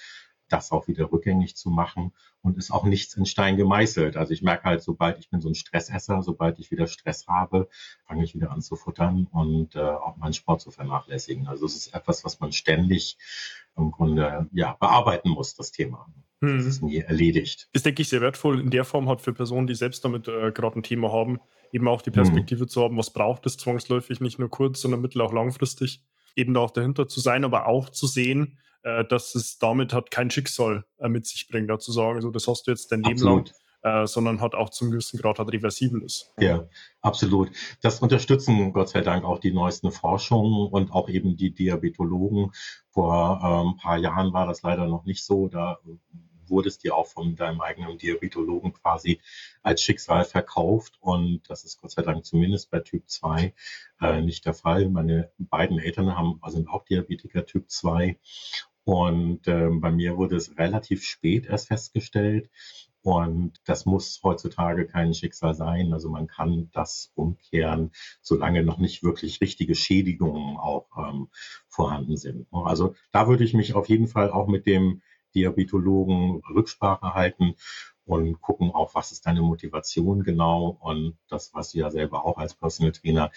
das 0.48 0.72
auch 0.72 0.88
wieder 0.88 1.10
rückgängig 1.10 1.56
zu 1.56 1.70
machen 1.70 2.12
und 2.42 2.58
ist 2.58 2.70
auch 2.70 2.84
nichts 2.84 3.14
in 3.16 3.26
Stein 3.26 3.56
gemeißelt. 3.56 4.16
Also 4.16 4.32
ich 4.32 4.42
merke 4.42 4.64
halt, 4.64 4.82
sobald 4.82 5.18
ich 5.18 5.30
bin 5.30 5.40
so 5.40 5.48
ein 5.48 5.54
Stressesser, 5.54 6.22
sobald 6.22 6.58
ich 6.58 6.70
wieder 6.70 6.86
Stress 6.86 7.26
habe, 7.26 7.68
fange 8.06 8.24
ich 8.24 8.34
wieder 8.34 8.50
an 8.50 8.60
zu 8.62 8.76
futtern 8.76 9.26
und 9.32 9.74
äh, 9.74 9.80
auch 9.80 10.16
meinen 10.16 10.34
Sport 10.34 10.60
zu 10.60 10.70
vernachlässigen. 10.70 11.48
Also 11.48 11.66
es 11.66 11.76
ist 11.76 11.94
etwas, 11.94 12.24
was 12.24 12.40
man 12.40 12.52
ständig 12.52 13.16
im 13.76 13.90
Grunde 13.90 14.48
ja 14.52 14.74
bearbeiten 14.74 15.30
muss, 15.30 15.54
das 15.54 15.72
Thema. 15.72 16.06
Hm. 16.46 16.58
Das 16.58 16.66
ist 16.66 16.82
nie 16.82 16.98
erledigt. 16.98 17.68
Ist, 17.72 17.86
denke 17.86 18.02
ich, 18.02 18.08
sehr 18.08 18.20
wertvoll 18.20 18.60
in 18.60 18.70
der 18.70 18.84
Form 18.84 19.08
hat 19.08 19.20
für 19.20 19.32
Personen, 19.32 19.66
die 19.66 19.74
selbst 19.74 20.04
damit 20.04 20.28
äh, 20.28 20.52
gerade 20.52 20.78
ein 20.78 20.82
Thema 20.82 21.12
haben, 21.12 21.40
eben 21.72 21.88
auch 21.88 22.02
die 22.02 22.10
Perspektive 22.10 22.62
hm. 22.62 22.68
zu 22.68 22.82
haben, 22.82 22.96
was 22.96 23.12
braucht 23.12 23.46
es 23.46 23.56
zwangsläufig, 23.56 24.20
nicht 24.20 24.38
nur 24.38 24.50
kurz, 24.50 24.80
sondern 24.80 25.00
mittel- 25.00 25.22
auch 25.22 25.32
langfristig, 25.32 26.02
eben 26.36 26.54
da 26.54 26.60
auch 26.60 26.70
dahinter 26.70 27.08
zu 27.08 27.20
sein, 27.20 27.44
aber 27.44 27.66
auch 27.66 27.90
zu 27.90 28.06
sehen, 28.06 28.58
äh, 28.82 29.04
dass 29.04 29.34
es 29.34 29.58
damit 29.58 29.92
hat 29.92 30.10
kein 30.10 30.30
Schicksal 30.30 30.84
äh, 30.98 31.08
mit 31.08 31.26
sich 31.26 31.48
bringt, 31.48 31.70
da 31.70 31.78
zu 31.78 31.92
sagen, 31.92 32.20
so 32.20 32.30
das 32.30 32.46
hast 32.46 32.66
du 32.66 32.70
jetzt 32.70 32.92
dein 32.92 33.02
Leben 33.02 33.20
lang. 33.20 33.50
Äh, 33.86 34.06
sondern 34.06 34.40
hat 34.40 34.54
auch 34.54 34.70
zum 34.70 34.90
gewissen 34.90 35.20
Grad 35.20 35.38
hat 35.38 35.52
reversibel 35.52 36.02
ist. 36.02 36.32
Ja, 36.38 36.66
absolut. 37.02 37.50
Das 37.82 38.00
unterstützen 38.00 38.72
Gott 38.72 38.88
sei 38.88 39.02
Dank 39.02 39.26
auch 39.26 39.38
die 39.38 39.52
neuesten 39.52 39.92
Forschungen 39.92 40.72
und 40.72 40.90
auch 40.90 41.10
eben 41.10 41.36
die 41.36 41.52
Diabetologen. 41.52 42.52
Vor 42.88 43.40
äh, 43.42 43.68
ein 43.68 43.76
paar 43.76 43.98
Jahren 43.98 44.32
war 44.32 44.46
das 44.46 44.62
leider 44.62 44.86
noch 44.86 45.04
nicht 45.04 45.22
so. 45.22 45.48
Da 45.48 45.80
wurde 46.54 46.68
es 46.68 46.78
dir 46.78 46.94
auch 46.94 47.06
von 47.06 47.36
deinem 47.36 47.60
eigenen 47.60 47.98
Diabetologen 47.98 48.72
quasi 48.72 49.20
als 49.62 49.82
Schicksal 49.82 50.24
verkauft. 50.24 50.94
Und 51.00 51.42
das 51.48 51.64
ist 51.64 51.80
Gott 51.80 51.90
sei 51.90 52.02
Dank 52.02 52.24
zumindest 52.24 52.70
bei 52.70 52.80
Typ 52.80 53.02
2 53.06 53.52
äh, 54.00 54.22
nicht 54.22 54.46
der 54.46 54.54
Fall. 54.54 54.88
Meine 54.88 55.30
beiden 55.38 55.78
Eltern 55.78 56.16
haben, 56.16 56.38
also 56.40 56.56
sind 56.56 56.68
auch 56.68 56.84
Diabetiker 56.84 57.44
Typ 57.44 57.70
2. 57.70 58.18
Und 58.84 59.48
äh, 59.48 59.70
bei 59.70 59.90
mir 59.90 60.16
wurde 60.16 60.36
es 60.36 60.56
relativ 60.56 61.04
spät 61.04 61.46
erst 61.46 61.68
festgestellt. 61.68 62.50
Und 63.04 63.60
das 63.66 63.84
muss 63.84 64.20
heutzutage 64.22 64.86
kein 64.86 65.12
Schicksal 65.12 65.54
sein. 65.54 65.92
Also 65.92 66.08
man 66.08 66.26
kann 66.26 66.70
das 66.72 67.12
umkehren, 67.14 67.90
solange 68.22 68.62
noch 68.62 68.78
nicht 68.78 69.02
wirklich 69.02 69.42
richtige 69.42 69.74
Schädigungen 69.74 70.56
auch 70.56 70.86
ähm, 70.96 71.28
vorhanden 71.68 72.16
sind. 72.16 72.46
Also 72.50 72.94
da 73.12 73.28
würde 73.28 73.44
ich 73.44 73.52
mich 73.52 73.74
auf 73.74 73.90
jeden 73.90 74.08
Fall 74.08 74.30
auch 74.30 74.46
mit 74.46 74.64
dem 74.64 75.02
Diabetologen 75.34 76.42
Rücksprache 76.54 77.14
halten 77.14 77.54
und 78.04 78.40
gucken 78.40 78.70
auch, 78.70 78.94
was 78.94 79.12
ist 79.12 79.26
deine 79.26 79.42
Motivation 79.42 80.22
genau 80.22 80.78
und 80.80 81.16
das, 81.28 81.52
was 81.54 81.72
du 81.72 81.78
ja 81.78 81.90
selber 81.90 82.24
auch 82.24 82.38
als 82.38 82.54
Personal 82.54 82.92
Trainer 82.92 83.30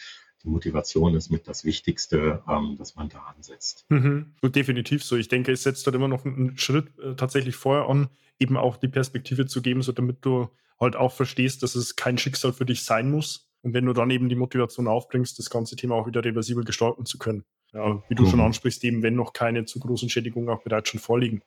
die 0.43 0.49
Motivation 0.49 1.15
ist 1.15 1.29
mit 1.29 1.47
das 1.47 1.65
Wichtigste, 1.65 2.43
ähm, 2.47 2.75
dass 2.77 2.95
man 2.95 3.09
da 3.09 3.19
ansetzt. 3.35 3.85
Mhm. 3.89 4.35
definitiv 4.43 5.03
so. 5.03 5.15
Ich 5.15 5.29
denke, 5.29 5.51
es 5.51 5.63
setzt 5.63 5.87
dann 5.87 5.93
immer 5.93 6.07
noch 6.07 6.25
einen 6.25 6.57
Schritt 6.57 6.97
äh, 6.99 7.15
tatsächlich 7.15 7.55
vorher 7.55 7.89
an, 7.89 8.09
eben 8.39 8.57
auch 8.57 8.77
die 8.77 8.87
Perspektive 8.87 9.47
zu 9.47 9.61
geben, 9.61 9.81
so 9.81 9.91
damit 9.91 10.23
du 10.25 10.49
halt 10.79 10.95
auch 10.95 11.11
verstehst, 11.11 11.63
dass 11.63 11.75
es 11.75 11.95
kein 11.95 12.17
Schicksal 12.17 12.53
für 12.53 12.65
dich 12.65 12.85
sein 12.85 13.09
muss. 13.09 13.49
Und 13.61 13.73
wenn 13.73 13.85
du 13.85 13.93
dann 13.93 14.11
eben 14.11 14.29
die 14.29 14.35
Motivation 14.35 14.87
aufbringst, 14.87 15.39
das 15.39 15.49
ganze 15.49 15.75
Thema 15.75 15.95
auch 15.95 16.07
wieder 16.07 16.23
reversibel 16.23 16.63
gestalten 16.63 17.05
zu 17.05 17.17
können. 17.17 17.43
Ja, 17.73 18.01
wie 18.07 18.15
du 18.15 18.23
mhm. 18.23 18.29
schon 18.29 18.39
ansprichst, 18.39 18.83
eben 18.85 19.03
wenn 19.03 19.15
noch 19.15 19.33
keine 19.33 19.65
zu 19.65 19.79
großen 19.79 20.09
Schädigungen 20.09 20.49
auch 20.49 20.63
bereits 20.63 20.89
schon 20.89 20.99
vorliegen. 20.99 21.41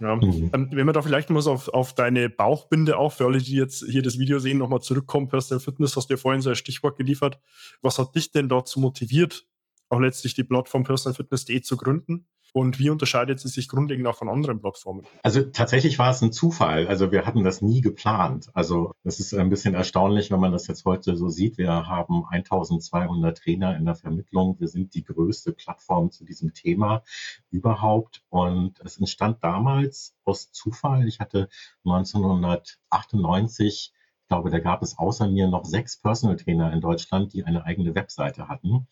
Ja. 0.00 0.16
Mhm. 0.16 0.50
Ähm, 0.52 0.68
wenn 0.70 0.86
wir 0.86 0.92
da 0.92 1.02
vielleicht 1.02 1.30
mal 1.30 1.42
so 1.42 1.52
auf, 1.52 1.68
auf 1.68 1.94
deine 1.94 2.30
Bauchbinde 2.30 2.96
auch, 2.98 3.12
für 3.12 3.24
alle, 3.24 3.38
die 3.38 3.56
jetzt 3.56 3.84
hier 3.84 4.02
das 4.02 4.18
Video 4.18 4.38
sehen, 4.38 4.58
nochmal 4.58 4.80
zurückkommen, 4.80 5.28
Personal 5.28 5.60
Fitness, 5.60 5.96
hast 5.96 6.08
du 6.08 6.14
ja 6.14 6.18
vorhin 6.18 6.40
so 6.40 6.50
ein 6.50 6.56
Stichwort 6.56 6.96
geliefert. 6.96 7.40
Was 7.82 7.98
hat 7.98 8.14
dich 8.14 8.30
denn 8.30 8.48
dazu 8.48 8.80
motiviert, 8.80 9.46
auch 9.88 10.00
letztlich 10.00 10.34
die 10.34 10.44
Plattform 10.44 10.84
personalfitness.de 10.84 11.60
zu 11.62 11.76
gründen? 11.76 12.26
Und 12.52 12.78
wie 12.78 12.90
unterscheidet 12.90 13.40
sie 13.40 13.48
sich 13.48 13.68
grundlegend 13.68 14.06
auch 14.06 14.16
von 14.16 14.28
anderen 14.28 14.60
Plattformen? 14.60 15.06
Also 15.22 15.42
tatsächlich 15.42 15.98
war 15.98 16.10
es 16.10 16.20
ein 16.22 16.32
Zufall. 16.32 16.86
Also 16.86 17.10
wir 17.12 17.26
hatten 17.26 17.44
das 17.44 17.62
nie 17.62 17.80
geplant. 17.80 18.50
Also 18.54 18.92
es 19.04 19.20
ist 19.20 19.34
ein 19.34 19.50
bisschen 19.50 19.74
erstaunlich, 19.74 20.30
wenn 20.30 20.40
man 20.40 20.52
das 20.52 20.66
jetzt 20.66 20.84
heute 20.84 21.16
so 21.16 21.28
sieht. 21.28 21.58
Wir 21.58 21.86
haben 21.86 22.24
1200 22.28 23.36
Trainer 23.36 23.76
in 23.76 23.84
der 23.84 23.96
Vermittlung. 23.96 24.56
Wir 24.58 24.68
sind 24.68 24.94
die 24.94 25.04
größte 25.04 25.52
Plattform 25.52 26.10
zu 26.10 26.24
diesem 26.24 26.54
Thema 26.54 27.02
überhaupt. 27.50 28.22
Und 28.30 28.80
es 28.80 28.98
entstand 28.98 29.44
damals 29.44 30.14
aus 30.24 30.50
Zufall. 30.52 31.06
Ich 31.06 31.20
hatte 31.20 31.48
1998 31.84 33.92
ich 34.28 34.30
glaube, 34.30 34.50
da 34.50 34.58
gab 34.58 34.82
es 34.82 34.98
außer 34.98 35.26
mir 35.26 35.48
noch 35.48 35.64
sechs 35.64 35.96
Personal 35.96 36.36
Trainer 36.36 36.70
in 36.74 36.82
Deutschland, 36.82 37.32
die 37.32 37.44
eine 37.44 37.64
eigene 37.64 37.94
Webseite 37.94 38.46
hatten. 38.46 38.86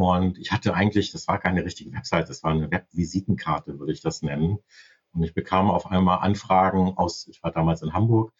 Und 0.00 0.38
ich 0.38 0.50
hatte 0.50 0.72
eigentlich, 0.72 1.12
das 1.12 1.28
war 1.28 1.38
keine 1.38 1.62
richtige 1.62 1.92
Website, 1.92 2.30
das 2.30 2.42
war 2.42 2.52
eine 2.52 2.70
Webvisitenkarte, 2.70 3.78
würde 3.78 3.92
ich 3.92 4.00
das 4.00 4.22
nennen. 4.22 4.58
Und 5.12 5.22
ich 5.24 5.34
bekam 5.34 5.68
auf 5.68 5.90
einmal 5.90 6.20
Anfragen 6.20 6.96
aus, 6.96 7.28
ich 7.28 7.42
war 7.42 7.50
damals 7.50 7.82
in 7.82 7.92
Hamburg 7.92 8.32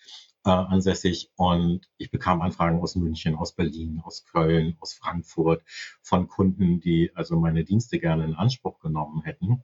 äh, 0.47 0.51
ansässig 0.51 1.31
und 1.37 1.87
ich 1.99 2.11
bekam 2.11 2.41
Anfragen 2.41 2.81
aus 2.81 2.97
München, 2.97 3.37
aus 3.37 3.53
Berlin, 3.53 4.01
aus 4.03 4.25
Köln, 4.25 4.79
aus 4.81 4.95
Frankfurt 4.95 5.63
von 6.01 6.29
Kunden, 6.29 6.81
die 6.81 7.11
also 7.15 7.39
meine 7.39 7.63
Dienste 7.63 7.99
gerne 7.99 8.25
in 8.25 8.37
Anspruch 8.37 8.81
genommen 8.81 9.21
hätten. 9.21 9.63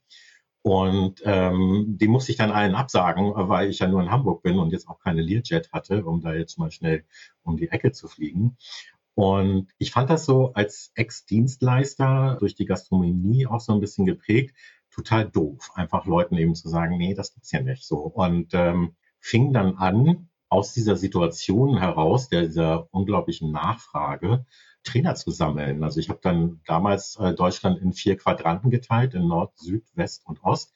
Und 0.60 1.22
ähm, 1.24 1.96
die 1.96 2.08
musste 2.08 2.32
ich 2.32 2.36
dann 2.36 2.50
allen 2.50 2.74
absagen, 2.74 3.32
weil 3.34 3.70
ich 3.70 3.78
ja 3.78 3.88
nur 3.88 4.02
in 4.02 4.10
Hamburg 4.10 4.42
bin 4.42 4.58
und 4.58 4.72
jetzt 4.72 4.88
auch 4.88 4.98
keine 4.98 5.22
Learjet 5.22 5.72
hatte, 5.72 6.04
um 6.04 6.20
da 6.20 6.34
jetzt 6.34 6.58
mal 6.58 6.70
schnell 6.70 7.04
um 7.42 7.56
die 7.56 7.70
Ecke 7.70 7.92
zu 7.92 8.06
fliegen. 8.06 8.58
Und 9.16 9.68
ich 9.78 9.92
fand 9.92 10.10
das 10.10 10.26
so 10.26 10.52
als 10.52 10.92
Ex-Dienstleister 10.94 12.36
durch 12.38 12.54
die 12.54 12.66
Gastronomie 12.66 13.46
auch 13.46 13.60
so 13.60 13.72
ein 13.72 13.80
bisschen 13.80 14.04
geprägt, 14.04 14.54
total 14.90 15.26
doof, 15.26 15.70
einfach 15.74 16.04
Leuten 16.04 16.36
eben 16.36 16.54
zu 16.54 16.68
sagen, 16.68 16.98
nee, 16.98 17.14
das 17.14 17.32
gibt's 17.32 17.50
ja 17.50 17.62
nicht 17.62 17.84
so. 17.84 17.96
Und 17.96 18.52
ähm, 18.52 18.94
fing 19.18 19.54
dann 19.54 19.76
an, 19.76 20.28
aus 20.50 20.74
dieser 20.74 20.96
Situation 20.96 21.78
heraus, 21.78 22.28
der, 22.28 22.42
dieser 22.42 22.92
unglaublichen 22.92 23.50
Nachfrage, 23.52 24.44
Trainer 24.84 25.14
zu 25.14 25.30
sammeln. 25.30 25.82
Also 25.82 25.98
ich 25.98 26.10
habe 26.10 26.20
dann 26.22 26.60
damals 26.66 27.16
äh, 27.16 27.32
Deutschland 27.32 27.80
in 27.80 27.94
vier 27.94 28.18
Quadranten 28.18 28.70
geteilt, 28.70 29.14
in 29.14 29.26
Nord, 29.26 29.56
Süd, 29.56 29.84
West 29.94 30.26
und 30.26 30.44
Ost 30.44 30.74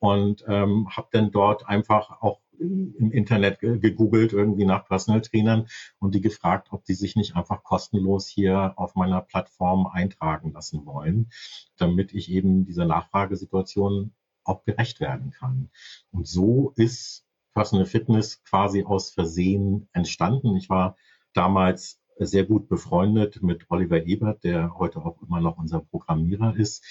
und 0.00 0.44
ähm, 0.48 0.88
habe 0.90 1.06
dann 1.12 1.30
dort 1.30 1.68
einfach 1.68 2.20
auch 2.20 2.40
im 2.60 3.10
Internet 3.12 3.60
gegoogelt 3.60 4.32
irgendwie 4.32 4.64
nach 4.64 4.86
Personal 4.86 5.20
Trainern 5.20 5.66
und 5.98 6.14
die 6.14 6.20
gefragt, 6.20 6.68
ob 6.70 6.84
die 6.84 6.94
sich 6.94 7.16
nicht 7.16 7.36
einfach 7.36 7.62
kostenlos 7.62 8.26
hier 8.28 8.74
auf 8.76 8.94
meiner 8.94 9.20
Plattform 9.20 9.86
eintragen 9.86 10.52
lassen 10.52 10.86
wollen, 10.86 11.30
damit 11.76 12.12
ich 12.12 12.30
eben 12.30 12.64
dieser 12.64 12.86
Nachfragesituation 12.86 14.12
auch 14.44 14.64
gerecht 14.64 15.00
werden 15.00 15.30
kann. 15.30 15.70
Und 16.10 16.26
so 16.26 16.72
ist 16.76 17.24
Personal 17.54 17.86
Fitness 17.86 18.42
quasi 18.44 18.84
aus 18.84 19.10
Versehen 19.10 19.88
entstanden. 19.92 20.56
Ich 20.56 20.68
war 20.68 20.96
damals 21.32 22.00
sehr 22.18 22.44
gut 22.44 22.68
befreundet 22.68 23.42
mit 23.42 23.66
Oliver 23.68 24.04
Ebert, 24.06 24.44
der 24.44 24.78
heute 24.78 25.04
auch 25.04 25.20
immer 25.22 25.40
noch 25.40 25.58
unser 25.58 25.80
Programmierer 25.80 26.56
ist 26.56 26.84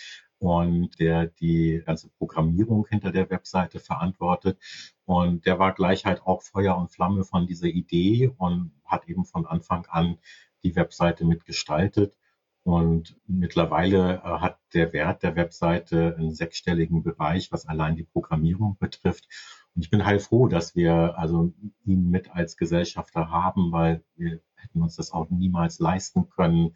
und 0.45 0.99
der 0.99 1.25
die 1.25 1.81
ganze 1.85 2.09
Programmierung 2.09 2.85
hinter 2.87 3.11
der 3.11 3.31
Webseite 3.31 3.79
verantwortet. 3.79 4.59
Und 5.05 5.47
der 5.47 5.57
war 5.57 5.73
gleich 5.73 6.05
halt 6.05 6.21
auch 6.21 6.43
Feuer 6.43 6.77
und 6.77 6.91
Flamme 6.91 7.23
von 7.23 7.47
dieser 7.47 7.67
Idee 7.67 8.31
und 8.37 8.71
hat 8.85 9.07
eben 9.07 9.25
von 9.25 9.47
Anfang 9.47 9.87
an 9.87 10.19
die 10.63 10.75
Webseite 10.75 11.25
mitgestaltet. 11.25 12.15
Und 12.61 13.19
mittlerweile 13.25 14.21
äh, 14.23 14.39
hat 14.39 14.59
der 14.73 14.93
Wert 14.93 15.23
der 15.23 15.35
Webseite 15.35 16.15
einen 16.15 16.33
sechsstelligen 16.33 17.01
Bereich, 17.01 17.51
was 17.51 17.67
allein 17.67 17.95
die 17.95 18.03
Programmierung 18.03 18.77
betrifft. 18.79 19.27
Und 19.75 19.83
ich 19.83 19.89
bin 19.89 20.05
heilfroh, 20.05 20.47
dass 20.47 20.75
wir 20.75 21.17
also 21.17 21.53
ihn 21.85 22.09
mit 22.09 22.35
als 22.35 22.55
Gesellschafter 22.55 23.31
haben, 23.31 23.71
weil 23.71 24.03
wir 24.15 24.41
hätten 24.55 24.81
uns 24.81 24.95
das 24.95 25.11
auch 25.11 25.29
niemals 25.31 25.79
leisten 25.79 26.29
können, 26.29 26.75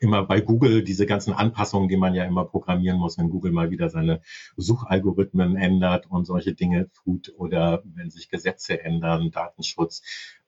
immer 0.00 0.24
bei 0.24 0.40
Google 0.40 0.82
diese 0.82 1.06
ganzen 1.06 1.32
Anpassungen, 1.32 1.88
die 1.88 1.96
man 1.96 2.14
ja 2.14 2.24
immer 2.24 2.44
programmieren 2.44 2.98
muss, 2.98 3.18
wenn 3.18 3.30
Google 3.30 3.52
mal 3.52 3.70
wieder 3.70 3.88
seine 3.88 4.20
Suchalgorithmen 4.56 5.56
ändert 5.56 6.10
und 6.10 6.24
solche 6.24 6.54
Dinge 6.54 6.90
tut 6.92 7.32
oder 7.36 7.82
wenn 7.84 8.10
sich 8.10 8.28
Gesetze 8.28 8.82
ändern, 8.82 9.30
Datenschutz. 9.30 10.02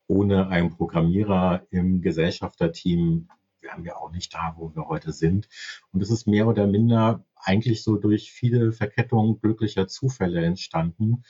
Ohne 0.06 0.48
einen 0.48 0.70
Programmierer 0.70 1.66
im 1.70 2.02
Gesellschafterteam 2.02 3.28
wären 3.60 3.84
wir 3.84 3.96
auch 3.96 4.12
nicht 4.12 4.34
da, 4.34 4.54
wo 4.58 4.74
wir 4.74 4.86
heute 4.88 5.12
sind. 5.12 5.48
Und 5.92 6.02
es 6.02 6.10
ist 6.10 6.26
mehr 6.26 6.46
oder 6.46 6.66
minder 6.66 7.24
eigentlich 7.36 7.82
so 7.82 7.96
durch 7.96 8.30
viele 8.30 8.72
Verkettungen 8.72 9.40
glücklicher 9.40 9.88
Zufälle 9.88 10.44
entstanden, 10.44 11.24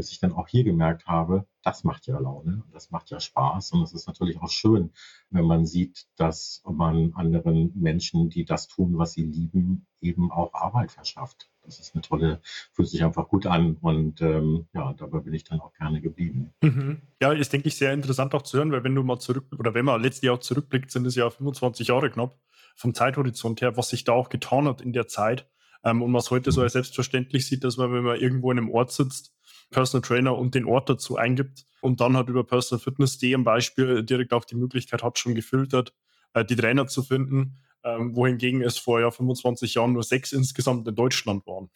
bis 0.00 0.12
ich 0.12 0.18
dann 0.18 0.32
auch 0.32 0.48
hier 0.48 0.64
gemerkt 0.64 1.06
habe, 1.06 1.44
das 1.62 1.84
macht 1.84 2.06
ja 2.06 2.18
Laune, 2.18 2.62
das 2.72 2.90
macht 2.90 3.10
ja 3.10 3.20
Spaß 3.20 3.72
und 3.72 3.82
es 3.82 3.92
ist 3.92 4.06
natürlich 4.06 4.40
auch 4.40 4.48
schön, 4.48 4.92
wenn 5.28 5.44
man 5.44 5.66
sieht, 5.66 6.06
dass 6.16 6.62
man 6.66 7.12
anderen 7.12 7.70
Menschen, 7.74 8.30
die 8.30 8.46
das 8.46 8.66
tun, 8.66 8.96
was 8.96 9.12
sie 9.12 9.24
lieben, 9.24 9.86
eben 10.00 10.32
auch 10.32 10.54
Arbeit 10.54 10.90
verschafft. 10.90 11.50
Das 11.62 11.78
ist 11.80 11.94
eine 11.94 12.00
tolle, 12.00 12.40
fühlt 12.72 12.88
sich 12.88 13.04
einfach 13.04 13.28
gut 13.28 13.44
an 13.44 13.76
und 13.82 14.22
ähm, 14.22 14.68
ja, 14.72 14.94
dabei 14.94 15.18
bin 15.18 15.34
ich 15.34 15.44
dann 15.44 15.60
auch 15.60 15.74
gerne 15.74 16.00
geblieben. 16.00 16.54
Mhm. 16.62 17.02
Ja, 17.20 17.32
ist 17.32 17.52
denke 17.52 17.68
ich 17.68 17.76
sehr 17.76 17.92
interessant 17.92 18.34
auch 18.34 18.40
zu 18.40 18.56
hören, 18.56 18.72
weil 18.72 18.84
wenn 18.84 18.94
du 18.94 19.02
mal 19.02 19.18
zurück 19.18 19.48
oder 19.58 19.74
wenn 19.74 19.84
man 19.84 20.00
letztes 20.00 20.22
Jahr 20.22 20.40
zurückblickt, 20.40 20.90
sind 20.90 21.06
es 21.06 21.14
ja 21.14 21.28
25 21.28 21.88
Jahre 21.88 22.10
knapp 22.10 22.38
vom 22.74 22.94
Zeithorizont 22.94 23.60
her, 23.60 23.76
was 23.76 23.90
sich 23.90 24.04
da 24.04 24.12
auch 24.12 24.30
getan 24.30 24.66
hat 24.66 24.80
in 24.80 24.94
der 24.94 25.08
Zeit 25.08 25.46
ähm, 25.84 26.00
und 26.00 26.14
was 26.14 26.30
heute 26.30 26.52
so 26.52 26.62
als 26.62 26.72
selbstverständlich 26.72 27.46
sieht, 27.46 27.64
dass 27.64 27.76
man, 27.76 27.92
wenn 27.92 28.04
man 28.04 28.18
irgendwo 28.18 28.50
in 28.50 28.56
einem 28.56 28.70
Ort 28.70 28.92
sitzt, 28.92 29.34
Personal 29.70 30.02
Trainer 30.02 30.36
und 30.36 30.54
den 30.54 30.64
Ort 30.64 30.88
dazu 30.88 31.16
eingibt 31.16 31.64
und 31.80 32.00
dann 32.00 32.16
hat 32.16 32.28
über 32.28 32.44
Personal 32.44 32.82
Fitness 32.82 33.18
D 33.18 33.34
ein 33.34 33.44
Beispiel 33.44 34.02
direkt 34.04 34.32
auch 34.32 34.44
die 34.44 34.56
Möglichkeit 34.56 35.02
hat, 35.02 35.18
schon 35.18 35.34
gefiltert, 35.34 35.94
äh, 36.34 36.44
die 36.44 36.56
Trainer 36.56 36.86
zu 36.86 37.02
finden, 37.02 37.58
ähm, 37.82 38.14
wohingegen 38.14 38.62
es 38.62 38.76
vor 38.78 39.00
ja 39.00 39.10
25 39.10 39.74
Jahren 39.74 39.94
nur 39.94 40.02
sechs 40.02 40.32
insgesamt 40.32 40.86
in 40.86 40.94
Deutschland 40.94 41.46
waren. 41.46 41.70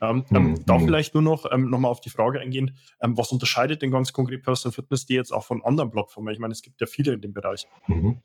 Ähm, 0.00 0.24
mhm. 0.30 0.64
Da 0.66 0.78
vielleicht 0.78 1.14
nur 1.14 1.22
noch 1.22 1.50
ähm, 1.50 1.70
nochmal 1.70 1.90
auf 1.90 2.00
die 2.00 2.10
Frage 2.10 2.40
eingehen, 2.40 2.76
ähm, 3.00 3.16
was 3.16 3.32
unterscheidet 3.32 3.82
denn 3.82 3.90
ganz 3.90 4.12
konkret 4.12 4.42
Personal 4.42 4.74
Fitness 4.74 5.06
jetzt 5.08 5.32
auch 5.32 5.44
von 5.44 5.64
anderen 5.64 5.90
Plattformen? 5.90 6.32
Ich 6.32 6.38
meine, 6.38 6.52
es 6.52 6.62
gibt 6.62 6.80
ja 6.80 6.86
viele 6.86 7.14
in 7.14 7.20
dem 7.20 7.32
Bereich. 7.32 7.66
Mhm. 7.88 8.20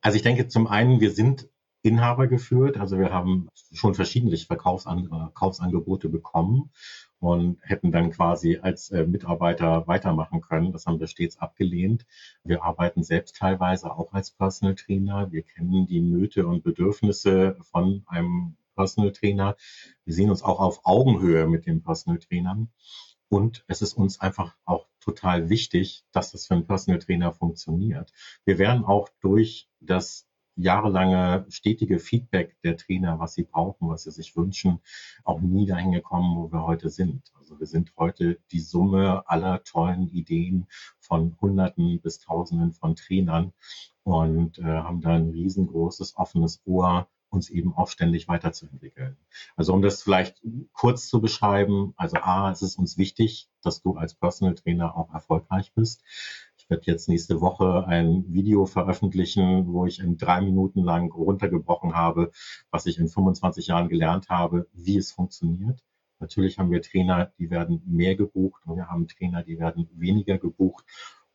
Also 0.00 0.16
ich 0.16 0.22
denke 0.22 0.48
zum 0.48 0.66
einen, 0.66 1.00
wir 1.00 1.12
sind 1.12 1.48
Inhaber 1.82 2.26
geführt, 2.26 2.78
also 2.78 2.98
wir 2.98 3.10
haben 3.10 3.48
schon 3.72 3.94
verschiedene 3.94 4.36
Verkaufsan 4.36 5.06
Verkaufsangebote 5.08 6.08
bekommen 6.08 6.72
und 7.20 7.58
hätten 7.62 7.92
dann 7.92 8.10
quasi 8.10 8.58
als 8.60 8.90
äh, 8.90 9.06
Mitarbeiter 9.06 9.86
weitermachen 9.86 10.40
können. 10.40 10.72
Das 10.72 10.86
haben 10.86 11.00
wir 11.00 11.06
stets 11.06 11.38
abgelehnt. 11.38 12.06
Wir 12.44 12.62
arbeiten 12.62 13.02
selbst 13.02 13.36
teilweise 13.36 13.92
auch 13.92 14.12
als 14.12 14.30
Personal 14.30 14.74
Trainer. 14.74 15.32
Wir 15.32 15.42
kennen 15.42 15.86
die 15.86 16.00
Nöte 16.00 16.46
und 16.46 16.62
Bedürfnisse 16.62 17.56
von 17.62 18.04
einem 18.06 18.56
Personal 18.74 19.12
Trainer. 19.12 19.56
Wir 20.04 20.14
sehen 20.14 20.30
uns 20.30 20.42
auch 20.42 20.60
auf 20.60 20.80
Augenhöhe 20.84 21.46
mit 21.46 21.66
den 21.66 21.82
Personal 21.82 22.18
Trainern. 22.18 22.68
Und 23.28 23.64
es 23.66 23.82
ist 23.82 23.94
uns 23.94 24.20
einfach 24.20 24.54
auch 24.64 24.86
total 25.00 25.48
wichtig, 25.48 26.04
dass 26.12 26.32
das 26.32 26.46
für 26.46 26.54
einen 26.54 26.66
Personal 26.66 27.00
Trainer 27.00 27.32
funktioniert. 27.32 28.12
Wir 28.44 28.58
werden 28.58 28.84
auch 28.84 29.08
durch 29.20 29.68
das 29.80 30.28
jahrelange 30.56 31.46
stetige 31.48 31.98
Feedback 31.98 32.56
der 32.62 32.76
Trainer, 32.76 33.18
was 33.18 33.34
sie 33.34 33.44
brauchen, 33.44 33.88
was 33.88 34.04
sie 34.04 34.10
sich 34.10 34.36
wünschen, 34.36 34.80
auch 35.24 35.40
nie 35.40 35.66
dahin 35.66 35.92
gekommen, 35.92 36.36
wo 36.36 36.50
wir 36.50 36.64
heute 36.64 36.88
sind. 36.88 37.32
Also 37.38 37.58
wir 37.60 37.66
sind 37.66 37.92
heute 37.96 38.38
die 38.50 38.60
Summe 38.60 39.22
aller 39.28 39.62
tollen 39.64 40.08
Ideen 40.08 40.66
von 40.98 41.36
Hunderten 41.40 42.00
bis 42.00 42.20
Tausenden 42.20 42.72
von 42.72 42.96
Trainern 42.96 43.52
und 44.02 44.58
äh, 44.58 44.62
haben 44.64 45.00
da 45.00 45.10
ein 45.10 45.30
riesengroßes 45.30 46.16
offenes 46.16 46.62
Ohr 46.64 47.08
uns 47.28 47.50
eben 47.50 47.74
auch 47.76 47.88
ständig 47.88 48.28
weiterzuentwickeln. 48.28 49.16
Also 49.56 49.72
um 49.72 49.82
das 49.82 50.02
vielleicht 50.02 50.42
kurz 50.72 51.08
zu 51.08 51.20
beschreiben, 51.20 51.92
also 51.96 52.16
A, 52.18 52.50
es 52.50 52.62
ist 52.62 52.78
uns 52.78 52.98
wichtig, 52.98 53.48
dass 53.62 53.82
du 53.82 53.96
als 53.96 54.14
Personal 54.14 54.54
Trainer 54.54 54.96
auch 54.96 55.12
erfolgreich 55.12 55.72
bist. 55.74 56.02
Ich 56.66 56.70
werde 56.70 56.90
jetzt 56.90 57.08
nächste 57.08 57.40
Woche 57.40 57.86
ein 57.86 58.24
Video 58.26 58.66
veröffentlichen, 58.66 59.72
wo 59.72 59.86
ich 59.86 60.00
in 60.00 60.16
drei 60.16 60.40
Minuten 60.40 60.82
lang 60.82 61.12
runtergebrochen 61.12 61.94
habe, 61.94 62.32
was 62.72 62.86
ich 62.86 62.98
in 62.98 63.06
25 63.06 63.68
Jahren 63.68 63.88
gelernt 63.88 64.30
habe, 64.30 64.66
wie 64.72 64.96
es 64.96 65.12
funktioniert. 65.12 65.84
Natürlich 66.18 66.58
haben 66.58 66.72
wir 66.72 66.82
Trainer, 66.82 67.30
die 67.38 67.50
werden 67.50 67.82
mehr 67.86 68.16
gebucht 68.16 68.62
und 68.66 68.74
wir 68.74 68.88
haben 68.88 69.06
Trainer, 69.06 69.44
die 69.44 69.60
werden 69.60 69.88
weniger 69.92 70.38
gebucht. 70.38 70.84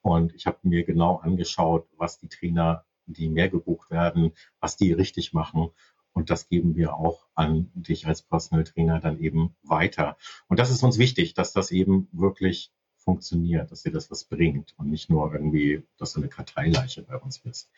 Und 0.01 0.33
ich 0.35 0.47
habe 0.47 0.57
mir 0.63 0.83
genau 0.83 1.15
angeschaut, 1.15 1.87
was 1.95 2.19
die 2.19 2.27
Trainer, 2.27 2.83
die 3.05 3.29
mehr 3.29 3.47
gebucht 3.47 3.89
werden, 3.89 4.33
was 4.59 4.75
die 4.75 4.91
richtig 4.91 5.31
machen. 5.31 5.69
Und 6.11 6.29
das 6.29 6.49
geben 6.49 6.75
wir 6.75 6.95
auch 6.97 7.25
an 7.35 7.71
dich 7.73 8.05
als 8.05 8.21
Personal 8.21 8.65
Trainer 8.65 8.99
dann 8.99 9.17
eben 9.17 9.55
weiter. 9.63 10.17
Und 10.49 10.59
das 10.59 10.71
ist 10.71 10.83
uns 10.83 10.97
wichtig, 10.97 11.35
dass 11.35 11.53
das 11.53 11.71
eben 11.71 12.09
wirklich 12.11 12.73
funktioniert, 13.03 13.71
dass 13.71 13.83
dir 13.83 13.91
das 13.91 14.09
was 14.11 14.23
bringt 14.25 14.73
und 14.77 14.89
nicht 14.89 15.09
nur 15.09 15.33
irgendwie, 15.33 15.83
dass 15.97 16.13
du 16.13 16.19
eine 16.19 16.29
Karteileiche 16.29 17.03
bei 17.03 17.17
uns 17.17 17.39
bist. 17.39 17.69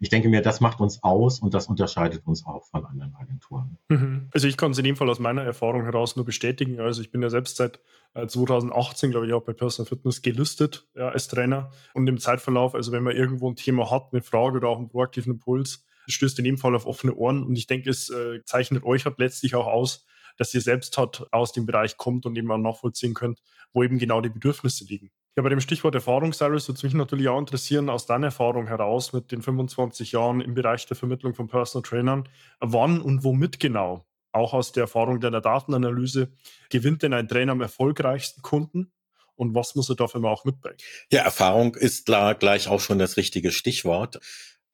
Ich 0.00 0.08
denke 0.08 0.28
mir, 0.28 0.42
das 0.42 0.60
macht 0.60 0.80
uns 0.80 1.02
aus 1.02 1.40
und 1.40 1.54
das 1.54 1.66
unterscheidet 1.66 2.26
uns 2.26 2.44
auch 2.44 2.64
von 2.66 2.84
anderen 2.84 3.14
Agenturen. 3.16 3.78
Mhm. 3.88 4.28
Also 4.32 4.48
ich 4.48 4.56
kann 4.56 4.72
es 4.72 4.78
in 4.78 4.84
dem 4.84 4.96
Fall 4.96 5.08
aus 5.08 5.18
meiner 5.18 5.42
Erfahrung 5.42 5.84
heraus 5.84 6.16
nur 6.16 6.24
bestätigen. 6.24 6.80
Also 6.80 7.00
ich 7.00 7.10
bin 7.10 7.22
ja 7.22 7.30
selbst 7.30 7.56
seit 7.56 7.80
2018, 8.14 9.08
äh, 9.08 9.12
glaube 9.12 9.26
ich, 9.26 9.32
auch 9.32 9.42
bei 9.42 9.52
Personal 9.52 9.88
Fitness 9.88 10.22
gelistet 10.22 10.86
ja, 10.94 11.08
als 11.08 11.28
Trainer. 11.28 11.70
Und 11.94 12.06
im 12.08 12.18
Zeitverlauf, 12.18 12.74
also 12.74 12.92
wenn 12.92 13.02
man 13.02 13.16
irgendwo 13.16 13.50
ein 13.50 13.56
Thema 13.56 13.90
hat, 13.90 14.08
eine 14.12 14.22
Frage 14.22 14.56
oder 14.56 14.68
auch 14.68 14.78
einen 14.78 14.88
proaktiven 14.88 15.34
Impuls, 15.34 15.84
stößt 16.08 16.38
in 16.38 16.44
dem 16.44 16.58
Fall 16.58 16.74
auf 16.74 16.86
offene 16.86 17.14
Ohren. 17.14 17.42
Und 17.42 17.56
ich 17.56 17.66
denke, 17.66 17.90
es 17.90 18.10
äh, 18.10 18.42
zeichnet 18.44 18.84
euch 18.84 19.04
halt 19.04 19.18
letztlich 19.18 19.54
auch 19.54 19.66
aus, 19.66 20.06
dass 20.36 20.54
ihr 20.54 20.60
selbst 20.60 20.96
hat 20.98 21.26
aus 21.32 21.52
dem 21.52 21.66
Bereich 21.66 21.96
kommt 21.96 22.26
und 22.26 22.36
eben 22.36 22.50
auch 22.50 22.58
nachvollziehen 22.58 23.14
könnt, 23.14 23.40
wo 23.72 23.82
eben 23.82 23.98
genau 23.98 24.20
die 24.20 24.28
Bedürfnisse 24.28 24.84
liegen. 24.84 25.10
Ja, 25.36 25.42
bei 25.42 25.50
dem 25.50 25.60
Stichwort 25.60 25.94
Erfahrung, 25.94 26.32
Cyrus, 26.32 26.66
würde 26.68 26.86
mich 26.86 26.94
natürlich 26.94 27.28
auch 27.28 27.38
interessieren, 27.38 27.90
aus 27.90 28.06
deiner 28.06 28.28
Erfahrung 28.28 28.68
heraus 28.68 29.12
mit 29.12 29.32
den 29.32 29.42
25 29.42 30.12
Jahren 30.12 30.40
im 30.40 30.54
Bereich 30.54 30.86
der 30.86 30.96
Vermittlung 30.96 31.34
von 31.34 31.46
Personal 31.46 31.86
Trainern, 31.86 32.26
wann 32.60 33.02
und 33.02 33.22
womit 33.22 33.60
genau, 33.60 34.06
auch 34.32 34.54
aus 34.54 34.72
der 34.72 34.84
Erfahrung 34.84 35.20
deiner 35.20 35.42
Datenanalyse, 35.42 36.32
gewinnt 36.70 37.02
denn 37.02 37.12
ein 37.12 37.28
Trainer 37.28 37.52
am 37.52 37.60
erfolgreichsten 37.60 38.40
Kunden? 38.40 38.92
Und 39.34 39.54
was 39.54 39.74
muss 39.74 39.90
er 39.90 39.96
dafür 39.96 40.24
auch 40.24 40.46
mitbringen? 40.46 40.78
Ja, 41.12 41.20
Erfahrung 41.20 41.74
ist 41.74 42.06
klar 42.06 42.34
gleich 42.34 42.68
auch 42.68 42.80
schon 42.80 42.98
das 42.98 43.18
richtige 43.18 43.52
Stichwort. 43.52 44.18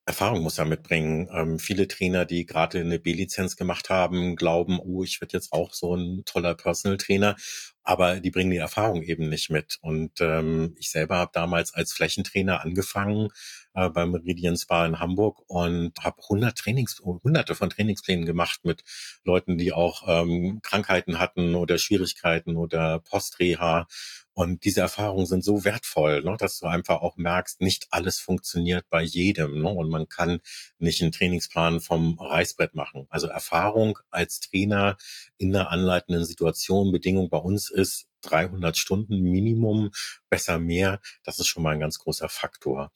Erfahrung 0.05 0.43
muss 0.43 0.59
er 0.59 0.65
mitbringen. 0.65 1.29
Ähm, 1.33 1.59
viele 1.61 1.87
Trainer, 1.87 2.25
die 2.25 2.45
gerade 2.45 2.81
eine 2.81 2.99
B-Lizenz 2.99 3.57
gemacht 3.57 3.89
haben, 3.89 4.35
glauben, 4.35 4.81
oh, 4.81 5.05
ich 5.05 5.21
werde 5.21 5.37
jetzt 5.37 5.53
auch 5.53 5.73
so 5.75 5.95
ein 5.95 6.25
toller 6.25 6.57
Personal 6.57 6.97
Trainer, 6.99 7.37
aber 7.85 8.19
die 8.19 8.31
bringen 8.33 8.51
die 8.51 8.57
Erfahrung 8.57 9.03
eben 9.03 9.29
nicht 9.29 9.51
mit. 9.51 9.79
Und 9.81 10.21
ähm, 10.21 10.75
ich 10.79 10.91
selber 10.91 11.17
habe 11.19 11.31
damals 11.33 11.73
als 11.73 11.93
Flächentrainer 11.93 12.63
angefangen 12.63 13.29
äh, 13.75 13.89
beim 13.91 14.11
Meridian 14.11 14.57
Spa 14.57 14.87
in 14.87 14.99
Hamburg 14.99 15.41
und 15.47 15.93
habe 16.01 16.21
100 16.23 16.59
Trainings, 16.59 17.01
hunderte 17.01 17.55
von 17.55 17.71
Trainingsplänen 17.71 18.27
gemacht 18.27 18.65
mit 18.65 18.83
Leuten, 19.25 19.57
die 19.57 19.73
auch 19.73 20.03
ähm, 20.09 20.61
Krankheiten 20.63 21.21
hatten 21.21 21.55
oder 21.55 21.79
Schwierigkeiten 21.79 22.57
oder 22.57 22.99
Postreha 22.99 23.87
und 24.35 24.65
diese 24.65 24.81
Erfahrungen 24.81 25.27
sind 25.27 25.45
so 25.45 25.65
wertvoll, 25.65 26.23
ne, 26.23 26.37
dass 26.39 26.59
du 26.59 26.67
einfach 26.67 27.03
auch 27.03 27.17
merkst, 27.17 27.61
nicht 27.61 27.89
alles 27.91 28.19
funktioniert 28.19 28.87
bei 28.89 29.03
jedem. 29.03 29.61
Ne, 29.63 29.69
und 29.69 29.91
man 29.91 30.09
kann 30.09 30.41
nicht 30.79 31.03
einen 31.03 31.13
Trainingsplan 31.13 31.81
vom 31.81 32.19
Reißbrett 32.19 32.75
machen. 32.75 33.07
Also 33.11 33.27
Erfahrung 33.27 33.99
als 34.11 34.41
Trainer 34.41 34.97
in 35.37 35.55
einer 35.55 35.71
anleitenden 35.71 36.25
Situation, 36.25 36.93
Bedingung 36.93 37.29
bei 37.29 37.39
uns 37.39 37.71
ist, 37.71 38.07
300 38.23 38.77
Stunden 38.77 39.21
Minimum, 39.21 39.91
besser 40.31 40.59
mehr. 40.59 41.01
Das 41.25 41.39
ist 41.39 41.47
schon 41.47 41.63
mal 41.63 41.75
ein 41.75 41.81
ganz 41.81 41.99
großer 41.99 42.29
Faktor. 42.29 42.93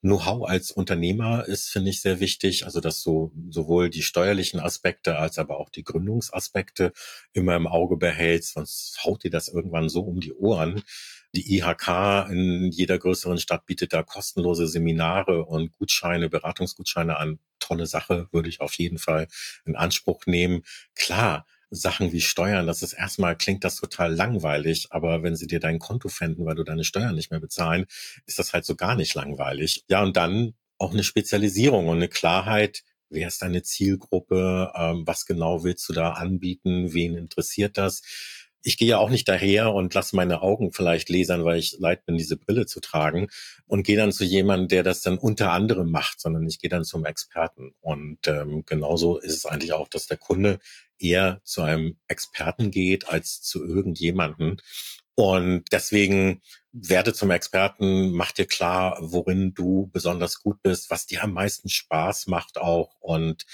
Know-how 0.00 0.48
als 0.48 0.70
Unternehmer 0.70 1.46
ist, 1.46 1.68
finde 1.68 1.90
ich, 1.90 2.00
sehr 2.00 2.20
wichtig. 2.20 2.64
Also, 2.64 2.80
dass 2.80 3.02
du 3.02 3.32
sowohl 3.50 3.90
die 3.90 4.02
steuerlichen 4.02 4.60
Aspekte 4.60 5.18
als 5.18 5.38
aber 5.38 5.58
auch 5.58 5.70
die 5.70 5.84
Gründungsaspekte 5.84 6.92
immer 7.32 7.56
im 7.56 7.66
Auge 7.66 7.96
behältst, 7.96 8.54
sonst 8.54 8.98
haut 9.04 9.24
dir 9.24 9.30
das 9.30 9.48
irgendwann 9.48 9.88
so 9.88 10.02
um 10.02 10.20
die 10.20 10.32
Ohren. 10.32 10.82
Die 11.34 11.58
IHK 11.58 12.28
in 12.30 12.70
jeder 12.70 12.98
größeren 12.98 13.38
Stadt 13.38 13.66
bietet 13.66 13.92
da 13.92 14.02
kostenlose 14.02 14.66
Seminare 14.66 15.44
und 15.44 15.72
Gutscheine, 15.72 16.30
Beratungsgutscheine 16.30 17.18
an. 17.18 17.38
Tolle 17.58 17.86
Sache, 17.86 18.28
würde 18.32 18.48
ich 18.48 18.60
auf 18.60 18.74
jeden 18.74 18.98
Fall 18.98 19.28
in 19.64 19.76
Anspruch 19.76 20.24
nehmen. 20.26 20.62
Klar, 20.94 21.46
Sachen 21.70 22.12
wie 22.12 22.20
Steuern, 22.20 22.66
das 22.66 22.82
ist 22.82 22.92
erstmal 22.92 23.36
klingt 23.36 23.64
das 23.64 23.76
total 23.76 24.14
langweilig, 24.14 24.88
aber 24.90 25.22
wenn 25.22 25.36
sie 25.36 25.46
dir 25.46 25.60
dein 25.60 25.78
Konto 25.78 26.08
fänden, 26.08 26.46
weil 26.46 26.54
du 26.54 26.62
deine 26.62 26.84
Steuern 26.84 27.14
nicht 27.14 27.30
mehr 27.30 27.40
bezahlen, 27.40 27.86
ist 28.26 28.38
das 28.38 28.52
halt 28.52 28.64
so 28.64 28.76
gar 28.76 28.94
nicht 28.94 29.14
langweilig. 29.14 29.84
Ja, 29.88 30.02
und 30.02 30.16
dann 30.16 30.54
auch 30.78 30.92
eine 30.92 31.04
Spezialisierung 31.04 31.88
und 31.88 31.96
eine 31.96 32.08
Klarheit, 32.08 32.82
wer 33.08 33.28
ist 33.28 33.42
deine 33.42 33.62
Zielgruppe, 33.62 34.72
ähm, 34.76 35.02
was 35.06 35.26
genau 35.26 35.64
willst 35.64 35.88
du 35.88 35.92
da 35.92 36.12
anbieten, 36.12 36.92
wen 36.92 37.16
interessiert 37.16 37.78
das? 37.78 38.02
ich 38.66 38.76
gehe 38.76 38.88
ja 38.88 38.98
auch 38.98 39.10
nicht 39.10 39.28
daher 39.28 39.72
und 39.72 39.94
lasse 39.94 40.16
meine 40.16 40.42
Augen 40.42 40.72
vielleicht 40.72 41.08
lasern, 41.08 41.44
weil 41.44 41.60
ich 41.60 41.76
leid 41.78 42.04
bin, 42.04 42.16
diese 42.16 42.36
Brille 42.36 42.66
zu 42.66 42.80
tragen 42.80 43.28
und 43.66 43.84
gehe 43.84 43.96
dann 43.96 44.10
zu 44.10 44.24
jemandem, 44.24 44.66
der 44.66 44.82
das 44.82 45.02
dann 45.02 45.18
unter 45.18 45.52
anderem 45.52 45.88
macht, 45.92 46.20
sondern 46.20 46.44
ich 46.48 46.58
gehe 46.58 46.68
dann 46.68 46.84
zum 46.84 47.04
Experten. 47.04 47.74
Und 47.80 48.26
ähm, 48.26 48.64
genauso 48.66 49.18
ist 49.18 49.34
es 49.36 49.46
eigentlich 49.46 49.72
auch, 49.72 49.86
dass 49.86 50.08
der 50.08 50.16
Kunde 50.16 50.58
eher 50.98 51.40
zu 51.44 51.62
einem 51.62 51.98
Experten 52.08 52.70
geht 52.70 53.08
als 53.08 53.42
zu 53.42 53.64
irgendjemanden. 53.64 54.60
Und 55.18 55.64
deswegen 55.72 56.42
werde 56.72 57.14
zum 57.14 57.30
Experten, 57.30 58.12
mach 58.12 58.32
dir 58.32 58.44
klar, 58.44 58.98
worin 59.00 59.54
du 59.54 59.88
besonders 59.90 60.42
gut 60.42 60.62
bist, 60.62 60.90
was 60.90 61.06
dir 61.06 61.24
am 61.24 61.32
meisten 61.32 61.70
Spaß 61.70 62.26
macht 62.26 62.58
auch 62.58 62.96
und 63.00 63.46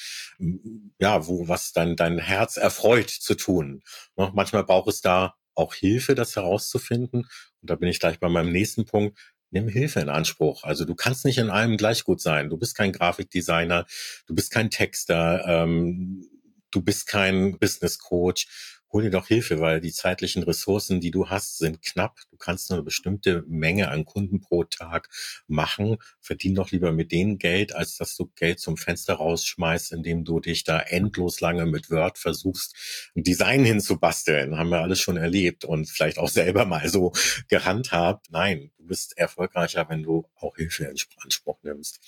ja, 0.98 1.26
wo 1.28 1.46
was 1.46 1.72
dein, 1.72 1.94
dein 1.94 2.18
Herz 2.18 2.56
erfreut 2.56 3.10
zu 3.10 3.36
tun. 3.36 3.82
Ne, 4.16 4.32
manchmal 4.34 4.64
braucht 4.64 4.88
es 4.88 5.02
da 5.02 5.36
auch 5.54 5.74
Hilfe, 5.74 6.16
das 6.16 6.34
herauszufinden. 6.34 7.28
Und 7.60 7.70
da 7.70 7.76
bin 7.76 7.88
ich 7.88 8.00
gleich 8.00 8.18
bei 8.18 8.28
meinem 8.28 8.50
nächsten 8.50 8.84
Punkt. 8.84 9.16
Nimm 9.50 9.68
Hilfe 9.68 10.00
in 10.00 10.08
Anspruch. 10.08 10.64
Also 10.64 10.84
du 10.84 10.96
kannst 10.96 11.24
nicht 11.24 11.38
in 11.38 11.50
allem 11.50 11.76
gleich 11.76 12.02
gut 12.02 12.20
sein. 12.20 12.50
Du 12.50 12.56
bist 12.56 12.74
kein 12.74 12.90
Grafikdesigner, 12.90 13.86
du 14.26 14.34
bist 14.34 14.50
kein 14.50 14.70
Texter, 14.70 15.44
ähm, 15.46 16.26
du 16.72 16.82
bist 16.82 17.06
kein 17.06 17.58
Business 17.58 17.98
Coach 17.98 18.46
hol 18.92 19.02
dir 19.02 19.10
doch 19.10 19.26
Hilfe, 19.26 19.60
weil 19.60 19.80
die 19.80 19.92
zeitlichen 19.92 20.42
Ressourcen, 20.42 21.00
die 21.00 21.10
du 21.10 21.28
hast, 21.28 21.58
sind 21.58 21.82
knapp. 21.82 22.18
Du 22.30 22.36
kannst 22.36 22.68
nur 22.68 22.78
eine 22.78 22.84
bestimmte 22.84 23.42
Menge 23.48 23.88
an 23.88 24.04
Kunden 24.04 24.40
pro 24.40 24.64
Tag 24.64 25.08
machen. 25.46 25.96
Verdien 26.20 26.54
doch 26.54 26.70
lieber 26.70 26.92
mit 26.92 27.10
denen 27.10 27.38
Geld, 27.38 27.74
als 27.74 27.96
dass 27.96 28.14
du 28.16 28.30
Geld 28.36 28.60
zum 28.60 28.76
Fenster 28.76 29.14
rausschmeißt, 29.14 29.92
indem 29.92 30.24
du 30.24 30.40
dich 30.40 30.64
da 30.64 30.78
endlos 30.78 31.40
lange 31.40 31.64
mit 31.66 31.90
Word 31.90 32.18
versuchst, 32.18 33.10
ein 33.16 33.22
Design 33.22 33.64
hinzubasteln. 33.64 34.58
Haben 34.58 34.70
wir 34.70 34.82
alles 34.82 35.00
schon 35.00 35.16
erlebt 35.16 35.64
und 35.64 35.88
vielleicht 35.88 36.18
auch 36.18 36.28
selber 36.28 36.66
mal 36.66 36.88
so 36.88 37.12
gehandhabt. 37.48 38.26
Nein, 38.30 38.70
du 38.76 38.86
bist 38.86 39.16
erfolgreicher, 39.16 39.88
wenn 39.88 40.02
du 40.02 40.28
auch 40.36 40.56
Hilfe 40.56 40.84
in 40.84 40.96
Anspruch 41.24 41.58
nimmst 41.62 42.00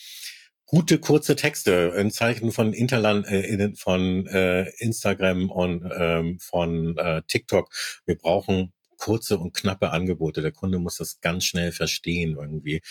gute 0.75 0.99
kurze 0.99 1.37
Texte 1.37 1.95
in 1.97 2.11
Zeichen 2.11 2.51
von 2.51 2.73
Interland, 2.73 3.29
äh, 3.29 3.73
von 3.77 4.27
äh, 4.27 4.69
Instagram 4.79 5.49
und 5.49 5.89
ähm, 5.97 6.41
von 6.41 6.99
äh, 6.99 7.23
TikTok. 7.29 7.73
Wir 8.07 8.19
brauchen 8.19 8.73
kurze 8.99 9.39
und 9.39 9.55
knappe 9.55 9.91
Angebote. 9.91 10.43
Der 10.43 10.51
Kunde 10.51 10.81
muss 10.81 10.97
das 10.97 11.21
ganz 11.21 11.45
schnell 11.45 11.71
verstehen 11.71 12.37
irgendwie. 12.37 12.83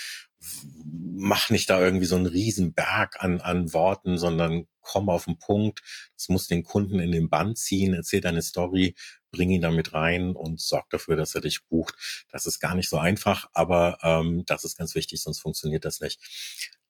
Mach 0.86 1.50
nicht 1.50 1.70
da 1.70 1.82
irgendwie 1.82 2.06
so 2.06 2.16
einen 2.16 2.26
riesen 2.26 2.74
Berg 2.74 3.22
an, 3.22 3.42
an 3.42 3.74
Worten, 3.74 4.18
sondern 4.18 4.66
komm 4.80 5.10
auf 5.10 5.26
den 5.26 5.38
Punkt. 5.38 5.82
Es 6.18 6.30
muss 6.30 6.48
den 6.48 6.64
Kunden 6.64 7.00
in 7.00 7.12
den 7.12 7.30
Band 7.30 7.58
ziehen, 7.58 7.94
erzähl 7.94 8.22
deine 8.22 8.44
Story, 8.44 8.96
bring 9.32 9.50
ihn 9.50 9.62
damit 9.62 9.92
rein 9.92 10.38
und 10.38 10.62
sorg 10.62 10.90
dafür, 10.90 11.18
dass 11.18 11.36
er 11.36 11.42
dich 11.42 11.66
bucht. 11.68 11.96
Das 12.32 12.46
ist 12.46 12.62
gar 12.62 12.76
nicht 12.76 12.88
so 12.88 12.98
einfach, 12.98 13.50
aber 13.52 13.98
ähm, 14.04 14.44
das 14.46 14.64
ist 14.64 14.78
ganz 14.78 14.96
wichtig, 14.96 15.22
sonst 15.22 15.42
funktioniert 15.42 15.84
das 15.84 16.00
nicht 16.00 16.22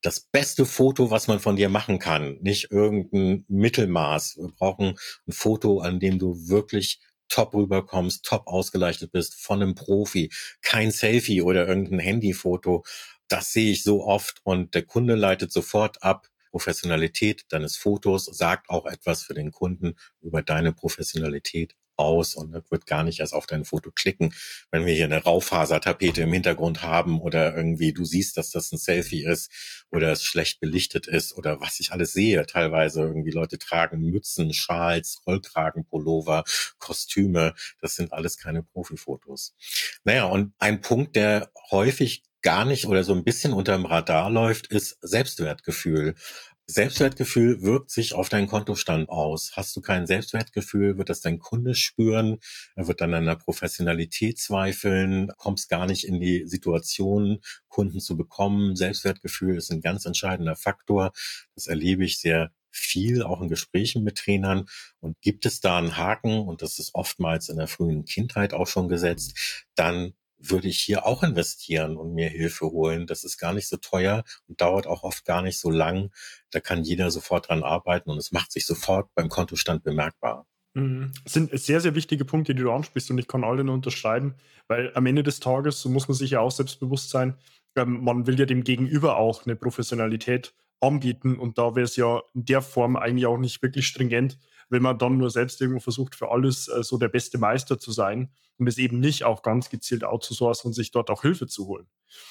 das 0.03 0.19
beste 0.19 0.65
Foto, 0.65 1.09
was 1.09 1.27
man 1.27 1.39
von 1.39 1.55
dir 1.55 1.69
machen 1.69 1.97
kann, 1.97 2.37
nicht 2.41 2.71
irgendein 2.71 3.45
Mittelmaß. 3.47 4.37
Wir 4.37 4.49
brauchen 4.49 4.99
ein 5.27 5.31
Foto, 5.31 5.79
an 5.79 5.99
dem 5.99 6.19
du 6.19 6.49
wirklich 6.49 6.99
top 7.29 7.55
rüberkommst, 7.55 8.25
top 8.25 8.47
ausgeleuchtet 8.47 9.11
bist 9.11 9.33
von 9.33 9.61
einem 9.61 9.75
Profi, 9.75 10.29
kein 10.61 10.91
Selfie 10.91 11.41
oder 11.41 11.67
irgendein 11.67 11.99
Handyfoto. 11.99 12.83
Das 13.29 13.53
sehe 13.53 13.71
ich 13.71 13.83
so 13.83 14.03
oft 14.03 14.41
und 14.43 14.75
der 14.75 14.83
Kunde 14.83 15.15
leitet 15.15 15.51
sofort 15.51 16.03
ab, 16.03 16.27
Professionalität 16.51 17.45
deines 17.49 17.77
Fotos 17.77 18.25
sagt 18.25 18.69
auch 18.69 18.85
etwas 18.85 19.23
für 19.23 19.33
den 19.33 19.51
Kunden 19.51 19.95
über 20.21 20.43
deine 20.43 20.71
Professionalität 20.71 21.75
aus 21.95 22.35
und 22.35 22.53
wird 22.71 22.85
gar 22.85 23.03
nicht 23.03 23.19
erst 23.19 23.33
auf 23.33 23.47
dein 23.47 23.65
Foto 23.65 23.91
klicken, 23.91 24.33
wenn 24.71 24.85
wir 24.85 24.93
hier 24.93 25.05
eine 25.05 25.23
Raufasertapete 25.23 26.23
im 26.23 26.33
Hintergrund 26.33 26.81
haben 26.81 27.19
oder 27.19 27.55
irgendwie 27.55 27.93
du 27.93 28.05
siehst, 28.05 28.37
dass 28.37 28.49
das 28.51 28.71
ein 28.71 28.77
Selfie 28.77 29.23
ist 29.23 29.51
oder 29.91 30.11
es 30.11 30.23
schlecht 30.23 30.59
belichtet 30.59 31.07
ist 31.07 31.37
oder 31.37 31.61
was 31.61 31.79
ich 31.79 31.91
alles 31.91 32.13
sehe. 32.13 32.45
Teilweise 32.45 33.01
irgendwie 33.01 33.31
Leute 33.31 33.57
tragen 33.57 34.09
Mützen, 34.09 34.53
Schals, 34.53 35.21
Rollkragen, 35.27 35.85
Pullover, 35.85 36.43
Kostüme. 36.79 37.53
Das 37.81 37.95
sind 37.95 38.13
alles 38.13 38.37
keine 38.37 38.63
Profifotos. 38.63 39.55
Naja, 40.03 40.25
und 40.25 40.53
ein 40.59 40.81
Punkt, 40.81 41.15
der 41.15 41.51
häufig 41.71 42.23
gar 42.43 42.65
nicht 42.65 42.85
oder 42.85 43.03
so 43.03 43.13
ein 43.13 43.23
bisschen 43.23 43.53
unterm 43.53 43.85
Radar 43.85 44.29
läuft, 44.29 44.67
ist 44.67 44.97
Selbstwertgefühl. 45.01 46.15
Selbstwertgefühl 46.65 47.61
wirkt 47.61 47.91
sich 47.91 48.13
auf 48.13 48.29
deinen 48.29 48.47
Kontostand 48.47 49.09
aus. 49.09 49.51
Hast 49.55 49.75
du 49.75 49.81
kein 49.81 50.07
Selbstwertgefühl, 50.07 50.97
wird 50.97 51.09
das 51.09 51.19
dein 51.19 51.39
Kunde 51.39 51.75
spüren, 51.75 52.39
er 52.75 52.87
wird 52.87 53.01
an 53.01 53.11
der 53.11 53.35
Professionalität 53.35 54.39
zweifeln, 54.39 55.31
kommst 55.37 55.69
gar 55.69 55.85
nicht 55.85 56.05
in 56.05 56.21
die 56.21 56.45
Situation, 56.45 57.39
Kunden 57.67 57.99
zu 57.99 58.15
bekommen. 58.15 58.75
Selbstwertgefühl 58.77 59.57
ist 59.57 59.71
ein 59.71 59.81
ganz 59.81 60.05
entscheidender 60.05 60.55
Faktor. 60.55 61.11
Das 61.55 61.67
erlebe 61.67 62.05
ich 62.05 62.19
sehr 62.19 62.51
viel, 62.71 63.23
auch 63.23 63.41
in 63.41 63.49
Gesprächen 63.49 64.03
mit 64.03 64.17
Trainern. 64.17 64.65
Und 64.99 65.19
gibt 65.21 65.45
es 65.45 65.59
da 65.59 65.77
einen 65.77 65.97
Haken, 65.97 66.39
und 66.39 66.61
das 66.61 66.79
ist 66.79 66.95
oftmals 66.95 67.49
in 67.49 67.57
der 67.57 67.67
frühen 67.67 68.05
Kindheit 68.05 68.53
auch 68.53 68.67
schon 68.67 68.87
gesetzt, 68.87 69.65
dann 69.75 70.13
würde 70.49 70.67
ich 70.67 70.79
hier 70.79 71.05
auch 71.05 71.23
investieren 71.23 71.97
und 71.97 72.13
mir 72.13 72.29
Hilfe 72.29 72.65
holen. 72.65 73.07
Das 73.07 73.23
ist 73.23 73.37
gar 73.37 73.53
nicht 73.53 73.67
so 73.67 73.77
teuer 73.77 74.23
und 74.47 74.61
dauert 74.61 74.87
auch 74.87 75.03
oft 75.03 75.25
gar 75.25 75.41
nicht 75.41 75.59
so 75.59 75.69
lang. 75.69 76.11
Da 76.51 76.59
kann 76.59 76.83
jeder 76.83 77.11
sofort 77.11 77.49
dran 77.49 77.63
arbeiten 77.63 78.09
und 78.09 78.17
es 78.17 78.31
macht 78.31 78.51
sich 78.51 78.65
sofort 78.65 79.09
beim 79.15 79.29
Kontostand 79.29 79.83
bemerkbar. 79.83 80.45
Mhm. 80.73 81.11
Das 81.23 81.33
sind 81.33 81.57
sehr, 81.57 81.81
sehr 81.81 81.95
wichtige 81.95 82.25
Punkte, 82.25 82.55
die 82.55 82.63
du 82.63 82.71
ansprichst 82.71 83.11
und 83.11 83.17
ich 83.17 83.27
kann 83.27 83.43
alle 83.43 83.63
nur 83.63 83.75
unterschreiben, 83.75 84.35
weil 84.67 84.91
am 84.95 85.05
Ende 85.05 85.23
des 85.23 85.39
Tages, 85.39 85.81
so 85.81 85.89
muss 85.89 86.07
man 86.07 86.15
sich 86.15 86.31
ja 86.31 86.39
auch 86.39 86.51
selbstbewusst 86.51 87.09
sein, 87.09 87.35
ähm, 87.75 88.03
man 88.03 88.27
will 88.27 88.39
ja 88.39 88.45
dem 88.45 88.63
Gegenüber 88.63 89.17
auch 89.17 89.45
eine 89.45 89.55
Professionalität 89.55 90.53
anbieten 90.79 91.37
und 91.37 91.57
da 91.57 91.75
wäre 91.75 91.85
es 91.85 91.95
ja 91.95 92.21
in 92.33 92.45
der 92.45 92.61
Form 92.61 92.95
eigentlich 92.95 93.25
auch 93.25 93.37
nicht 93.37 93.61
wirklich 93.61 93.87
stringent, 93.87 94.37
wenn 94.73 94.83
man 94.83 94.97
dann 94.97 95.17
nur 95.17 95.29
selbst 95.29 95.61
irgendwo 95.61 95.79
versucht, 95.79 96.15
für 96.15 96.31
alles 96.31 96.67
äh, 96.67 96.83
so 96.83 96.97
der 96.97 97.07
beste 97.07 97.37
Meister 97.37 97.79
zu 97.79 97.91
sein 97.91 98.33
und 98.57 98.67
es 98.67 98.77
eben 98.77 98.99
nicht 98.99 99.23
auch 99.23 99.41
ganz 99.41 99.69
gezielt 99.69 100.03
outzusourcen 100.03 100.69
und 100.69 100.73
sich 100.73 100.91
dort 100.91 101.09
auch 101.09 101.21
Hilfe 101.21 101.47
zu 101.47 101.67
holen. 101.67 101.87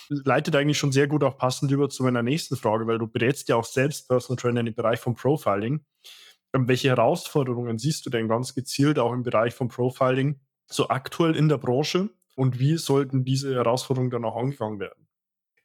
Leitet 0.08 0.54
eigentlich 0.54 0.78
schon 0.78 0.92
sehr 0.92 1.06
gut 1.06 1.24
auch 1.24 1.38
passend 1.38 1.70
über 1.70 1.88
zu 1.88 2.02
meiner 2.02 2.22
nächsten 2.22 2.56
Frage, 2.56 2.86
weil 2.86 2.98
du 2.98 3.06
berätst 3.06 3.48
ja 3.48 3.56
auch 3.56 3.64
selbst 3.64 4.08
Personal 4.08 4.36
Trainer 4.36 4.60
im 4.60 4.74
Bereich 4.74 5.00
von 5.00 5.14
Profiling. 5.14 5.84
Ähm, 6.52 6.68
welche 6.68 6.88
Herausforderungen 6.88 7.78
siehst 7.78 8.04
du 8.04 8.10
denn 8.10 8.28
ganz 8.28 8.54
gezielt 8.54 8.98
auch 8.98 9.12
im 9.12 9.22
Bereich 9.22 9.54
von 9.54 9.68
Profiling 9.68 10.40
so 10.66 10.88
aktuell 10.88 11.36
in 11.36 11.48
der 11.48 11.58
Branche 11.58 12.10
und 12.34 12.58
wie 12.58 12.76
sollten 12.76 13.24
diese 13.24 13.54
Herausforderungen 13.54 14.10
dann 14.10 14.24
auch 14.24 14.36
angegangen 14.36 14.80
werden? 14.80 15.06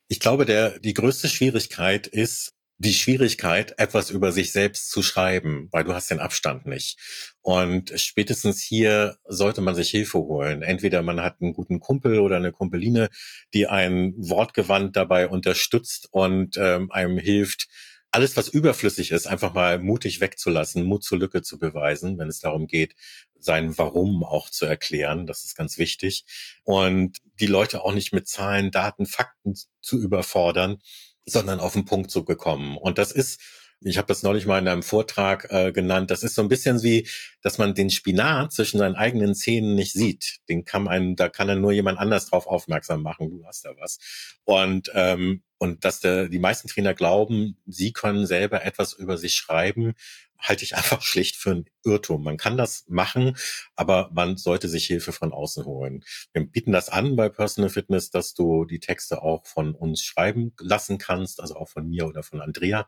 Ich 0.09 0.19
glaube, 0.19 0.45
der, 0.45 0.79
die 0.79 0.93
größte 0.93 1.27
Schwierigkeit 1.27 2.07
ist, 2.07 2.56
die 2.79 2.93
Schwierigkeit, 2.93 3.73
etwas 3.77 4.11
über 4.11 4.31
sich 4.31 4.51
selbst 4.51 4.91
zu 4.91 5.01
schreiben, 5.01 5.67
weil 5.71 5.83
du 5.83 5.93
hast 5.93 6.11
den 6.11 6.19
Abstand 6.19 6.67
nicht. 6.67 6.99
Und 7.41 7.91
spätestens 7.99 8.61
hier 8.61 9.17
sollte 9.25 9.61
man 9.61 9.73
sich 9.73 9.89
Hilfe 9.89 10.19
holen. 10.19 10.61
Entweder 10.61 11.01
man 11.01 11.21
hat 11.21 11.41
einen 11.41 11.53
guten 11.53 11.79
Kumpel 11.79 12.19
oder 12.19 12.37
eine 12.37 12.51
Kumpeline, 12.51 13.09
die 13.53 13.67
einen 13.67 14.13
wortgewandt 14.17 14.95
dabei 14.95 15.27
unterstützt 15.27 16.07
und 16.11 16.55
ähm, 16.57 16.91
einem 16.91 17.17
hilft, 17.17 17.67
alles, 18.11 18.37
was 18.37 18.47
überflüssig 18.47 19.11
ist, 19.11 19.27
einfach 19.27 19.53
mal 19.53 19.79
mutig 19.79 20.21
wegzulassen, 20.21 20.83
Mut 20.83 21.03
zur 21.03 21.19
Lücke 21.19 21.41
zu 21.41 21.59
beweisen, 21.59 22.17
wenn 22.17 22.29
es 22.29 22.39
darum 22.39 22.67
geht, 22.67 22.95
sein 23.37 23.77
Warum 23.77 24.23
auch 24.23 24.49
zu 24.49 24.65
erklären. 24.65 25.27
Das 25.27 25.43
ist 25.43 25.55
ganz 25.55 25.77
wichtig. 25.77 26.25
Und 26.63 27.17
die 27.39 27.47
Leute 27.47 27.83
auch 27.83 27.93
nicht 27.93 28.13
mit 28.13 28.27
Zahlen, 28.27 28.71
Daten, 28.71 29.05
Fakten 29.05 29.55
zu 29.81 30.01
überfordern, 30.01 30.79
sondern 31.27 31.59
auf 31.59 31.73
den 31.73 31.85
Punkt 31.85 32.09
zu 32.09 32.25
bekommen. 32.25 32.77
Und 32.77 32.97
das 32.97 33.11
ist, 33.11 33.39
ich 33.81 33.97
habe 33.97 34.07
das 34.07 34.23
neulich 34.23 34.45
mal 34.45 34.59
in 34.59 34.67
einem 34.67 34.81
Vortrag 34.81 35.47
äh, 35.51 35.71
genannt, 35.71 36.09
das 36.09 36.23
ist 36.23 36.35
so 36.35 36.41
ein 36.41 36.47
bisschen 36.47 36.81
wie, 36.81 37.07
dass 37.41 37.57
man 37.57 37.75
den 37.75 37.89
Spinat 37.89 38.53
zwischen 38.53 38.79
seinen 38.79 38.95
eigenen 38.95 39.35
Zähnen 39.35 39.75
nicht 39.75 39.93
sieht. 39.93 40.37
Den 40.49 40.65
kann 40.65 40.83
man, 40.83 41.15
da 41.15 41.29
kann 41.29 41.47
dann 41.47 41.61
nur 41.61 41.73
jemand 41.73 41.99
anders 41.99 42.27
drauf 42.27 42.47
aufmerksam 42.47 43.03
machen, 43.03 43.29
du 43.29 43.45
hast 43.45 43.65
da 43.65 43.71
was. 43.77 43.99
Und 44.45 44.89
ähm, 44.95 45.43
und 45.57 45.85
dass 45.85 45.99
der, 45.99 46.29
die 46.29 46.39
meisten 46.39 46.67
Trainer 46.67 46.93
glauben, 46.93 47.57
sie 47.65 47.93
können 47.93 48.25
selber 48.25 48.63
etwas 48.63 48.93
über 48.93 49.17
sich 49.17 49.33
schreiben, 49.35 49.93
halte 50.39 50.63
ich 50.63 50.75
einfach 50.77 51.01
schlicht 51.01 51.35
für 51.35 51.51
ein 51.51 51.65
Irrtum. 51.83 52.23
Man 52.23 52.37
kann 52.37 52.57
das 52.57 52.85
machen, 52.87 53.37
aber 53.75 54.09
man 54.13 54.37
sollte 54.37 54.69
sich 54.69 54.85
Hilfe 54.85 55.11
von 55.11 55.33
außen 55.33 55.65
holen. 55.65 56.03
Wir 56.33 56.45
bieten 56.45 56.71
das 56.71 56.89
an 56.89 57.15
bei 57.15 57.29
Personal 57.29 57.69
Fitness, 57.69 58.09
dass 58.09 58.33
du 58.33 58.65
die 58.65 58.79
Texte 58.79 59.21
auch 59.21 59.45
von 59.45 59.73
uns 59.75 60.03
schreiben 60.03 60.53
lassen 60.59 60.97
kannst, 60.97 61.41
also 61.41 61.55
auch 61.55 61.69
von 61.69 61.87
mir 61.87 62.07
oder 62.07 62.23
von 62.23 62.41
Andrea. 62.41 62.87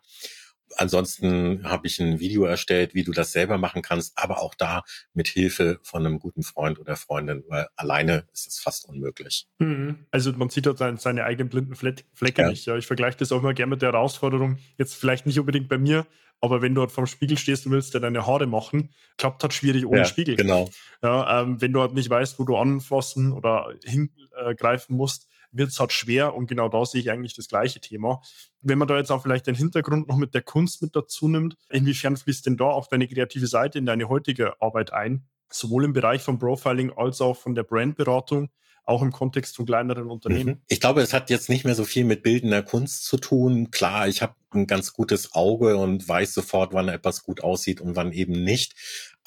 Ansonsten 0.77 1.63
habe 1.63 1.88
ich 1.88 1.99
ein 1.99 2.19
Video 2.19 2.45
erstellt, 2.45 2.93
wie 2.93 3.03
du 3.03 3.12
das 3.12 3.32
selber 3.32 3.58
machen 3.58 3.82
kannst, 3.82 4.17
aber 4.17 4.41
auch 4.41 4.55
da 4.55 4.84
mit 5.13 5.27
Hilfe 5.27 5.79
von 5.84 6.05
einem 6.05 6.19
guten 6.19 6.43
Freund 6.43 6.79
oder 6.79 6.95
Freundin, 6.95 7.43
weil 7.47 7.67
alleine 7.75 8.25
ist 8.34 8.47
es 8.47 8.60
fast 8.60 8.88
unmöglich. 8.88 9.47
Mhm. 9.60 10.05
Also 10.12 10.32
man 10.34 10.49
sieht 10.49 10.65
dort 10.65 10.77
seine 10.77 11.23
eigenen 11.23 11.49
blinden 11.49 11.75
Flecke 11.75 12.41
ja. 12.41 12.49
nicht. 12.49 12.65
Ja. 12.65 12.77
Ich 12.77 12.88
vergleiche 12.88 13.17
das 13.17 13.32
auch 13.32 13.39
immer 13.39 13.53
gerne 13.53 13.71
mit 13.71 13.82
der 13.82 13.91
Herausforderung, 13.91 14.58
jetzt 14.77 14.95
vielleicht 14.95 15.25
nicht 15.25 15.39
unbedingt 15.39 15.69
bei 15.69 15.77
mir, 15.77 16.05
aber 16.41 16.62
wenn 16.62 16.73
du 16.73 16.82
halt 16.82 16.91
vorm 16.91 17.08
Spiegel 17.08 17.38
stehst 17.38 17.65
und 17.65 17.73
willst 17.73 17.93
dir 17.93 17.99
deine 17.99 18.25
Haare 18.25 18.47
machen, 18.47 18.89
klappt 19.17 19.43
halt 19.43 19.53
schwierig 19.53 19.86
ohne 19.86 19.99
ja, 19.99 20.05
Spiegel. 20.05 20.36
Genau. 20.36 20.69
Ja, 21.03 21.41
ähm, 21.41 21.62
wenn 21.62 21.73
du 21.73 21.82
halt 21.82 21.93
nicht 21.93 22.10
weißt, 22.10 22.39
wo 22.39 22.45
du 22.45 22.55
anfassen 22.55 23.34
oder 23.34 23.73
hingreifen 23.84 24.95
musst, 24.95 25.28
wird 25.51 25.69
es 25.69 25.79
halt 25.79 25.91
schwer 25.91 26.35
und 26.35 26.47
genau 26.47 26.69
da 26.69 26.85
sehe 26.85 27.01
ich 27.01 27.12
eigentlich 27.12 27.35
das 27.35 27.47
gleiche 27.47 27.79
Thema. 27.79 28.21
Wenn 28.62 28.77
man 28.77 28.88
da 28.88 28.97
jetzt 28.97 29.12
auch 29.12 29.21
vielleicht 29.23 29.47
den 29.47 29.55
Hintergrund 29.55 30.07
noch 30.07 30.17
mit 30.17 30.33
der 30.33 30.41
Kunst 30.41 30.81
mit 30.81 30.95
dazu 30.95 31.27
nimmt, 31.27 31.55
inwiefern 31.69 32.17
fließt 32.17 32.45
denn 32.45 32.57
da 32.57 32.65
auch 32.65 32.88
deine 32.88 33.07
kreative 33.07 33.47
Seite 33.47 33.77
in 33.79 33.85
deine 33.85 34.09
heutige 34.09 34.62
Arbeit 34.62 34.93
ein? 34.93 35.27
Sowohl 35.51 35.85
im 35.85 35.93
Bereich 35.93 36.21
von 36.21 36.38
Profiling 36.38 36.91
als 36.91 37.21
auch 37.21 37.35
von 37.35 37.55
der 37.55 37.63
Brandberatung 37.63 38.49
auch 38.89 39.01
im 39.03 39.12
Kontext 39.12 39.55
von 39.55 39.65
kleineren 39.67 40.09
Unternehmen. 40.09 40.55
Mhm. 40.55 40.62
Ich 40.67 40.79
glaube, 40.79 41.01
es 41.01 41.13
hat 41.13 41.29
jetzt 41.29 41.47
nicht 41.47 41.63
mehr 41.63 41.75
so 41.75 41.85
viel 41.85 42.03
mit 42.03 42.23
bildender 42.23 42.63
Kunst 42.63 43.05
zu 43.05 43.17
tun. 43.17 43.69
Klar, 43.69 44.07
ich 44.07 44.21
habe 44.21 44.33
ein 44.51 44.65
ganz 44.65 44.93
gutes 44.93 45.33
Auge 45.33 45.77
und 45.77 46.07
weiß 46.07 46.33
sofort, 46.33 46.73
wann 46.73 46.89
etwas 46.89 47.23
gut 47.23 47.43
aussieht 47.43 47.81
und 47.81 47.95
wann 47.95 48.12
eben 48.12 48.43
nicht. 48.43 48.73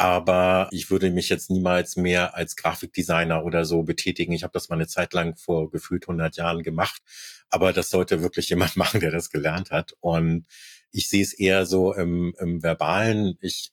Aber 0.02 0.66
ich 0.72 0.90
würde 0.90 1.10
mich 1.10 1.28
jetzt 1.28 1.48
niemals 1.48 1.94
mehr 1.94 2.34
als 2.34 2.56
Grafikdesigner 2.56 3.44
oder 3.44 3.64
so 3.64 3.84
betätigen. 3.84 4.32
Ich 4.32 4.42
habe 4.42 4.52
das 4.52 4.68
mal 4.68 4.74
eine 4.74 4.88
Zeit 4.88 5.12
lang 5.12 5.36
vor 5.36 5.70
gefühlt 5.70 6.08
100 6.08 6.36
Jahren 6.36 6.64
gemacht. 6.64 7.00
Aber 7.50 7.72
das 7.72 7.88
sollte 7.88 8.20
wirklich 8.20 8.48
jemand 8.48 8.76
machen, 8.76 8.98
der 8.98 9.12
das 9.12 9.30
gelernt 9.30 9.70
hat. 9.70 9.94
Und 10.00 10.48
ich 10.90 11.08
sehe 11.08 11.22
es 11.22 11.32
eher 11.32 11.66
so 11.66 11.94
im, 11.94 12.34
im 12.40 12.64
Verbalen. 12.64 13.38
Ich 13.42 13.70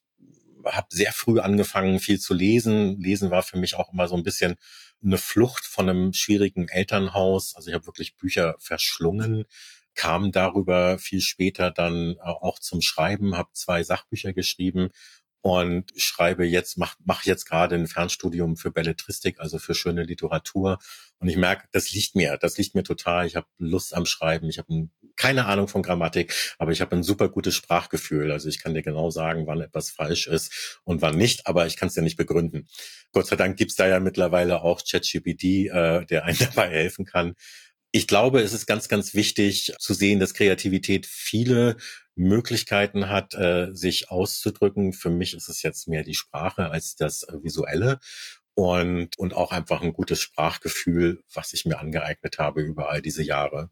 habe 0.63 0.85
sehr 0.91 1.13
früh 1.13 1.39
angefangen, 1.39 1.99
viel 1.99 2.19
zu 2.19 2.35
lesen. 2.35 3.01
Lesen 3.01 3.31
war 3.31 3.41
für 3.41 3.57
mich 3.57 3.73
auch 3.73 3.91
immer 3.91 4.07
so 4.07 4.15
ein 4.15 4.21
bisschen 4.21 4.57
eine 5.03 5.17
Flucht 5.17 5.65
von 5.65 5.89
einem 5.89 6.13
schwierigen 6.13 6.67
Elternhaus. 6.67 7.55
Also 7.55 7.69
ich 7.69 7.73
habe 7.73 7.87
wirklich 7.87 8.17
Bücher 8.17 8.55
verschlungen, 8.59 9.45
kam 9.95 10.31
darüber 10.31 10.99
viel 10.99 11.21
später 11.21 11.71
dann 11.71 12.17
äh, 12.17 12.19
auch 12.19 12.59
zum 12.59 12.81
Schreiben, 12.81 13.35
habe 13.35 13.49
zwei 13.53 13.81
Sachbücher 13.81 14.31
geschrieben 14.33 14.91
und 15.41 15.91
schreibe 15.95 16.45
jetzt, 16.45 16.78
mach, 16.78 16.95
mach 17.06 17.23
jetzt 17.23 17.45
gerade 17.45 17.75
ein 17.75 17.88
Fernstudium 17.88 18.58
für 18.58 18.71
Belletristik, 18.71 19.39
also 19.39 19.58
für 19.58 19.73
schöne 19.73 20.04
Literatur. 20.04 20.80
Und 21.19 21.30
ich 21.30 21.38
merke, 21.38 21.67
das 21.71 21.91
liegt 21.91 22.15
mir, 22.15 22.38
das 22.38 22.58
liegt 22.58 22.75
mir 22.75 22.84
total. 22.84 23.25
Ich 23.25 23.36
habe 23.36 23.47
Lust 23.58 23.93
am 23.93 24.06
Schreiben, 24.06 24.49
ich 24.49 24.58
habe 24.58 24.89
keine 25.15 25.45
Ahnung 25.45 25.67
von 25.67 25.84
Grammatik, 25.84 26.34
aber 26.58 26.71
ich 26.71 26.82
habe 26.82 26.95
ein 26.95 27.04
super 27.04 27.30
gutes 27.30 27.56
Sprachgefühl. 27.56 28.32
Also 28.32 28.49
ich 28.49 28.62
kann 28.62 28.73
dir 28.73 28.82
genau 28.82 29.10
sagen, 29.12 29.47
wann 29.47 29.62
etwas 29.62 29.89
falsch 29.89 30.28
ist 30.28 30.80
und 30.84 31.02
wann 31.02 31.17
nicht, 31.17 31.47
aber 31.47 31.67
ich 31.67 31.78
kann 31.78 31.88
es 31.88 31.93
dir 31.93 32.02
nicht 32.02 32.17
begründen. 32.17 32.67
Gott 33.12 33.28
sei 33.28 33.36
Dank 33.36 33.58
gibt's 33.58 33.75
da 33.75 33.88
ja 33.88 33.99
mittlerweile 33.99 34.62
auch 34.62 34.82
ChatGPT, 34.84 35.43
äh, 35.43 36.06
der 36.06 36.23
einem 36.25 36.38
dabei 36.39 36.69
helfen 36.69 37.06
kann. 37.06 37.36
Ich 37.91 38.08
glaube, 38.08 38.41
es 38.41 38.54
ist 38.54 38.67
ganz, 38.67 38.88
ganz 38.88 39.15
wichtig 39.15 39.73
zu 39.80 39.93
sehen, 39.93 40.19
dass 40.19 40.36
Kreativität 40.36 41.08
viele 41.08 41.78
Möglichkeiten 42.15 43.10
hat, 43.10 43.34
äh, 43.34 43.69
sich 43.73 44.12
auszudrücken. 44.12 44.93
Für 44.93 45.10
mich 45.10 45.34
ist 45.34 45.49
es 45.49 45.63
jetzt 45.63 45.88
mehr 45.88 46.04
die 46.04 46.13
Sprache 46.13 46.69
als 46.69 46.95
das 46.95 47.25
Visuelle 47.41 47.99
und, 48.54 49.17
und 49.17 49.34
auch 49.34 49.52
einfach 49.52 49.82
ein 49.82 49.93
gutes 49.93 50.21
Sprachgefühl, 50.21 51.23
was 51.34 51.54
ich 51.54 51.65
mir 51.65 51.80
angeeignet 51.80 52.38
habe 52.38 52.62
über 52.62 52.89
all 52.89 53.02
diese 53.02 53.23
Jahre. 53.23 53.71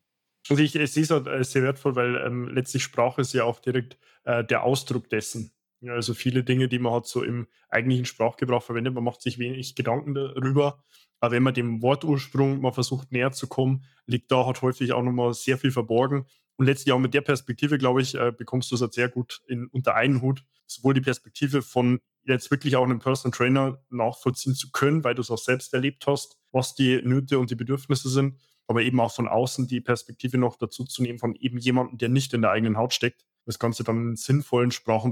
Und 0.49 0.59
ich, 0.59 0.75
ich 0.75 0.91
sehe 0.91 1.03
es 1.03 1.11
halt 1.11 1.45
sehr 1.45 1.63
wertvoll, 1.63 1.95
weil 1.95 2.15
ähm, 2.15 2.47
letztlich 2.47 2.83
Sprache 2.83 3.21
ist 3.21 3.33
ja 3.33 3.43
auch 3.43 3.59
direkt 3.59 3.97
äh, 4.23 4.43
der 4.45 4.63
Ausdruck 4.63 5.09
dessen. 5.09 5.51
Ja, 5.81 5.93
also 5.93 6.13
viele 6.13 6.43
Dinge, 6.43 6.67
die 6.67 6.79
man 6.79 6.93
hat 6.93 7.07
so 7.07 7.23
im 7.23 7.47
eigentlichen 7.69 8.05
Sprachgebrauch 8.05 8.63
verwendet, 8.63 8.93
man 8.95 9.03
macht 9.03 9.21
sich 9.21 9.37
wenig 9.37 9.75
Gedanken 9.75 10.15
darüber. 10.15 10.83
Aber 11.19 11.31
wenn 11.35 11.43
man 11.43 11.53
dem 11.53 11.81
Wortursprung 11.81 12.61
mal 12.61 12.71
versucht 12.71 13.11
näher 13.11 13.31
zu 13.31 13.47
kommen, 13.47 13.83
liegt 14.05 14.31
da 14.31 14.45
halt 14.45 14.61
häufig 14.61 14.93
auch 14.93 15.03
nochmal 15.03 15.33
sehr 15.33 15.57
viel 15.57 15.71
verborgen. 15.71 16.25
Und 16.57 16.65
letztlich 16.65 16.93
auch 16.93 16.99
mit 16.99 17.13
der 17.13 17.21
Perspektive, 17.21 17.77
glaube 17.77 18.01
ich, 18.01 18.15
äh, 18.15 18.31
bekommst 18.35 18.71
du 18.71 18.75
es 18.75 18.81
halt 18.81 18.93
sehr 18.93 19.09
gut 19.09 19.41
in, 19.47 19.67
unter 19.67 19.93
einen 19.95 20.21
Hut. 20.21 20.43
Sowohl 20.65 20.95
die 20.95 21.01
Perspektive 21.01 21.61
von 21.61 21.99
jetzt 22.23 22.49
wirklich 22.49 22.75
auch 22.75 22.83
einem 22.83 22.99
Personal 22.99 23.35
Trainer 23.37 23.79
nachvollziehen 23.89 24.55
zu 24.55 24.71
können, 24.71 25.03
weil 25.03 25.15
du 25.15 25.21
es 25.21 25.31
auch 25.31 25.37
selbst 25.37 25.73
erlebt 25.73 26.07
hast, 26.07 26.37
was 26.51 26.73
die 26.73 27.01
Nöte 27.03 27.37
und 27.39 27.51
die 27.51 27.55
Bedürfnisse 27.55 28.09
sind, 28.09 28.39
aber 28.65 28.81
eben 28.81 28.99
auch 28.99 29.13
von 29.13 29.27
außen 29.27 29.67
die 29.67 29.79
Perspektive 29.79 30.37
noch 30.37 30.57
dazu 30.57 30.83
zu 30.83 31.03
nehmen 31.03 31.19
von 31.19 31.35
eben 31.35 31.57
jemandem, 31.57 31.99
der 31.99 32.09
nicht 32.09 32.33
in 32.33 32.41
der 32.41 32.51
eigenen 32.51 32.77
Haut 32.77 32.93
steckt, 32.93 33.23
das 33.47 33.59
Ganze 33.59 33.83
dann 33.83 34.09
in 34.09 34.15
sinnvollen 34.15 34.71
Sprach- 34.71 35.03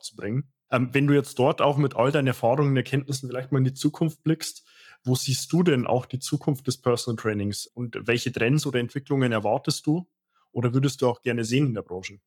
zu 0.00 0.16
bringen. 0.16 0.52
Ähm, 0.70 0.90
wenn 0.92 1.06
du 1.06 1.14
jetzt 1.14 1.38
dort 1.38 1.62
auch 1.62 1.78
mit 1.78 1.96
all 1.96 2.12
deinen 2.12 2.26
Erfahrungen 2.26 2.70
und 2.72 2.76
Erkenntnissen 2.76 3.28
vielleicht 3.28 3.52
mal 3.52 3.58
in 3.58 3.64
die 3.64 3.74
Zukunft 3.74 4.22
blickst, 4.22 4.66
wo 5.04 5.14
siehst 5.14 5.50
du 5.52 5.62
denn 5.62 5.86
auch 5.86 6.04
die 6.04 6.18
Zukunft 6.18 6.66
des 6.66 6.82
Personal 6.82 7.16
Trainings 7.16 7.66
und 7.66 7.96
welche 8.06 8.32
Trends 8.32 8.66
oder 8.66 8.80
Entwicklungen 8.80 9.32
erwartest 9.32 9.86
du 9.86 10.06
oder 10.52 10.74
würdest 10.74 11.00
du 11.00 11.08
auch 11.08 11.22
gerne 11.22 11.44
sehen 11.44 11.68
in 11.68 11.74
der 11.74 11.82
Branche? 11.82 12.18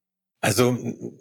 Also 0.44 0.76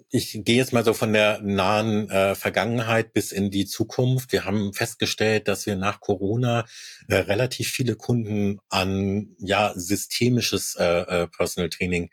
ich 0.08 0.40
gehe 0.44 0.56
jetzt 0.56 0.72
mal 0.72 0.82
so 0.82 0.94
von 0.94 1.12
der 1.12 1.42
nahen 1.42 2.08
äh, 2.08 2.34
Vergangenheit 2.34 3.12
bis 3.12 3.32
in 3.32 3.50
die 3.50 3.66
Zukunft. 3.66 4.32
Wir 4.32 4.46
haben 4.46 4.72
festgestellt, 4.72 5.46
dass 5.46 5.66
wir 5.66 5.76
nach 5.76 6.00
Corona 6.00 6.64
äh, 7.06 7.16
relativ 7.16 7.68
viele 7.68 7.96
Kunden 7.96 8.60
an 8.70 9.36
ja 9.38 9.74
systemisches 9.76 10.74
äh, 10.76 10.84
äh, 10.84 11.26
Personal 11.26 11.68
Training 11.68 12.08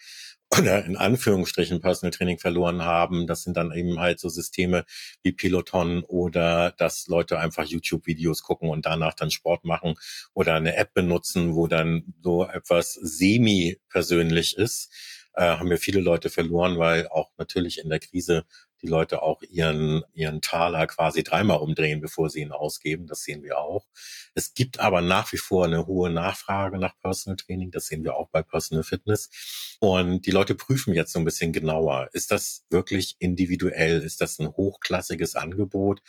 oder 0.58 0.86
in 0.86 0.96
Anführungsstrichen 0.96 1.82
Personal 1.82 2.12
Training 2.12 2.40
verloren 2.40 2.84
haben. 2.84 3.28
Das 3.28 3.44
sind 3.44 3.58
dann 3.58 3.72
eben 3.72 4.00
halt 4.00 4.20
so 4.20 4.30
Systeme 4.30 4.86
wie 5.24 5.32
Peloton 5.32 6.04
oder 6.04 6.72
dass 6.78 7.08
Leute 7.08 7.40
einfach 7.40 7.66
YouTube-Videos 7.66 8.44
gucken 8.44 8.70
und 8.70 8.86
danach 8.86 9.14
dann 9.14 9.32
Sport 9.32 9.66
machen 9.66 9.96
oder 10.34 10.56
eine 10.56 10.76
App 10.76 10.94
benutzen, 10.94 11.56
wo 11.56 11.68
dann 11.68 12.14
so 12.22 12.46
etwas 12.46 12.94
semi-persönlich 12.94 14.58
ist 14.58 14.90
äh, 15.38 15.44
haben 15.44 15.70
wir 15.70 15.78
viele 15.78 16.02
Leute 16.02 16.30
verloren, 16.30 16.80
weil 16.80 17.08
auch 17.08 17.30
natürlich 17.38 17.78
in 17.78 17.90
der 17.90 18.00
Krise 18.00 18.44
die 18.82 18.88
Leute 18.88 19.22
auch 19.22 19.42
ihren, 19.42 20.04
ihren 20.14 20.42
Taler 20.42 20.88
quasi 20.88 21.24
dreimal 21.24 21.58
umdrehen, 21.58 22.02
bevor 22.02 22.30
sie 22.30 22.42
ihn 22.42 22.52
ausgeben. 22.52 23.08
Das 23.08 23.24
sehen 23.24 23.44
wir 23.44 23.60
auch. 23.60 23.86
Es 24.34 24.54
gibt 24.54 24.80
aber 24.80 25.02
nach 25.02 25.32
wie 25.34 25.38
vor 25.38 25.66
eine 25.66 25.88
hohe 25.88 26.10
Nachfrage 26.10 26.78
nach 26.78 26.98
Personal 27.00 27.38
Training. 27.38 27.72
Das 27.72 27.88
sehen 27.88 28.04
wir 28.04 28.16
auch 28.16 28.30
bei 28.30 28.44
Personal 28.44 28.84
Fitness. 28.84 29.78
Und 29.80 30.26
die 30.26 30.32
Leute 30.32 30.56
prüfen 30.56 30.94
jetzt 30.94 31.14
so 31.14 31.20
ein 31.20 31.26
bisschen 31.26 31.54
genauer. 31.54 32.10
Ist 32.14 32.32
das 32.32 32.66
wirklich 32.70 33.16
individuell? 33.20 34.02
Ist 34.02 34.22
das 34.22 34.40
ein 34.40 34.50
hochklassiges 34.50 35.36
Angebot? 35.36 36.02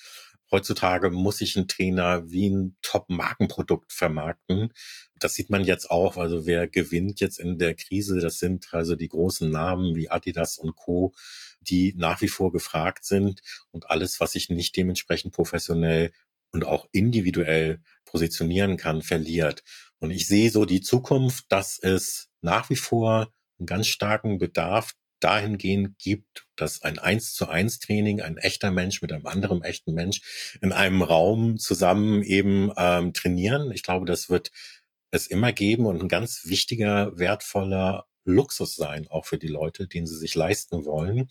Heutzutage 0.51 1.11
muss 1.11 1.41
ich 1.41 1.57
einen 1.57 1.69
Trainer 1.69 2.31
wie 2.31 2.49
ein 2.49 2.77
Top-Markenprodukt 2.83 3.93
vermarkten. 3.93 4.73
Das 5.19 5.35
sieht 5.35 5.51
man 5.51 5.65
jetzt 5.65 5.91
auch. 5.91 6.17
Also 6.17 6.47
wer 6.47 6.69
gewinnt 6.69 7.21
jetzt 7.21 7.39
in 7.39 7.59
der 7.59 7.75
Krise? 7.75 8.21
Das 8.21 8.39
sind 8.39 8.73
also 8.73 8.97
die 8.97 9.09
großen 9.09 9.51
Namen 9.51 9.95
wie 9.95 10.11
Adidas 10.11 10.59
und 10.59 10.75
Co., 10.77 11.13
die 11.61 11.95
nach 11.97 12.21
wie 12.23 12.29
vor 12.29 12.53
gefragt 12.53 13.05
sind. 13.05 13.43
Und 13.73 13.91
alles, 13.91 14.21
was 14.21 14.35
ich 14.35 14.49
nicht 14.49 14.77
dementsprechend 14.77 15.35
professionell 15.35 16.13
und 16.53 16.65
auch 16.65 16.89
individuell 16.93 17.81
positionieren 18.05 18.77
kann, 18.77 19.03
verliert. 19.03 19.63
Und 19.99 20.11
ich 20.11 20.27
sehe 20.27 20.51
so 20.51 20.65
die 20.65 20.81
Zukunft, 20.81 21.45
dass 21.49 21.79
es 21.79 22.31
nach 22.41 22.71
wie 22.71 22.77
vor 22.77 23.33
einen 23.59 23.67
ganz 23.67 23.89
starken 23.89 24.39
Bedarf 24.39 24.95
dahingehend 25.21 25.99
gibt, 25.99 26.47
dass 26.57 26.83
ein 26.83 26.99
eins 26.99 27.35
zu 27.35 27.49
eins 27.49 27.79
Training, 27.79 28.21
ein 28.21 28.37
echter 28.37 28.71
Mensch 28.71 29.03
mit 29.03 29.13
einem 29.13 29.27
anderen 29.27 29.63
echten 29.63 29.95
Mensch 29.95 30.57
in 30.61 30.73
einem 30.73 31.03
Raum 31.03 31.59
zusammen 31.59 32.23
eben 32.23 32.73
ähm, 32.77 33.13
trainieren. 33.13 33.71
Ich 33.73 33.83
glaube, 33.83 34.07
das 34.07 34.31
wird 34.31 34.51
es 35.11 35.27
immer 35.27 35.53
geben 35.53 35.87
und 35.87 36.03
ein 36.03 36.09
ganz 36.09 36.43
wichtiger, 36.47 37.19
wertvoller 37.19 38.07
Luxus 38.25 38.77
sein, 38.77 39.09
auch 39.09 39.25
für 39.25 39.39
die 39.39 39.49
Leute, 39.49 39.89
den 39.89 40.07
sie 40.07 40.17
sich 40.19 40.35
leisten 40.35 40.85
wollen. 40.85 41.29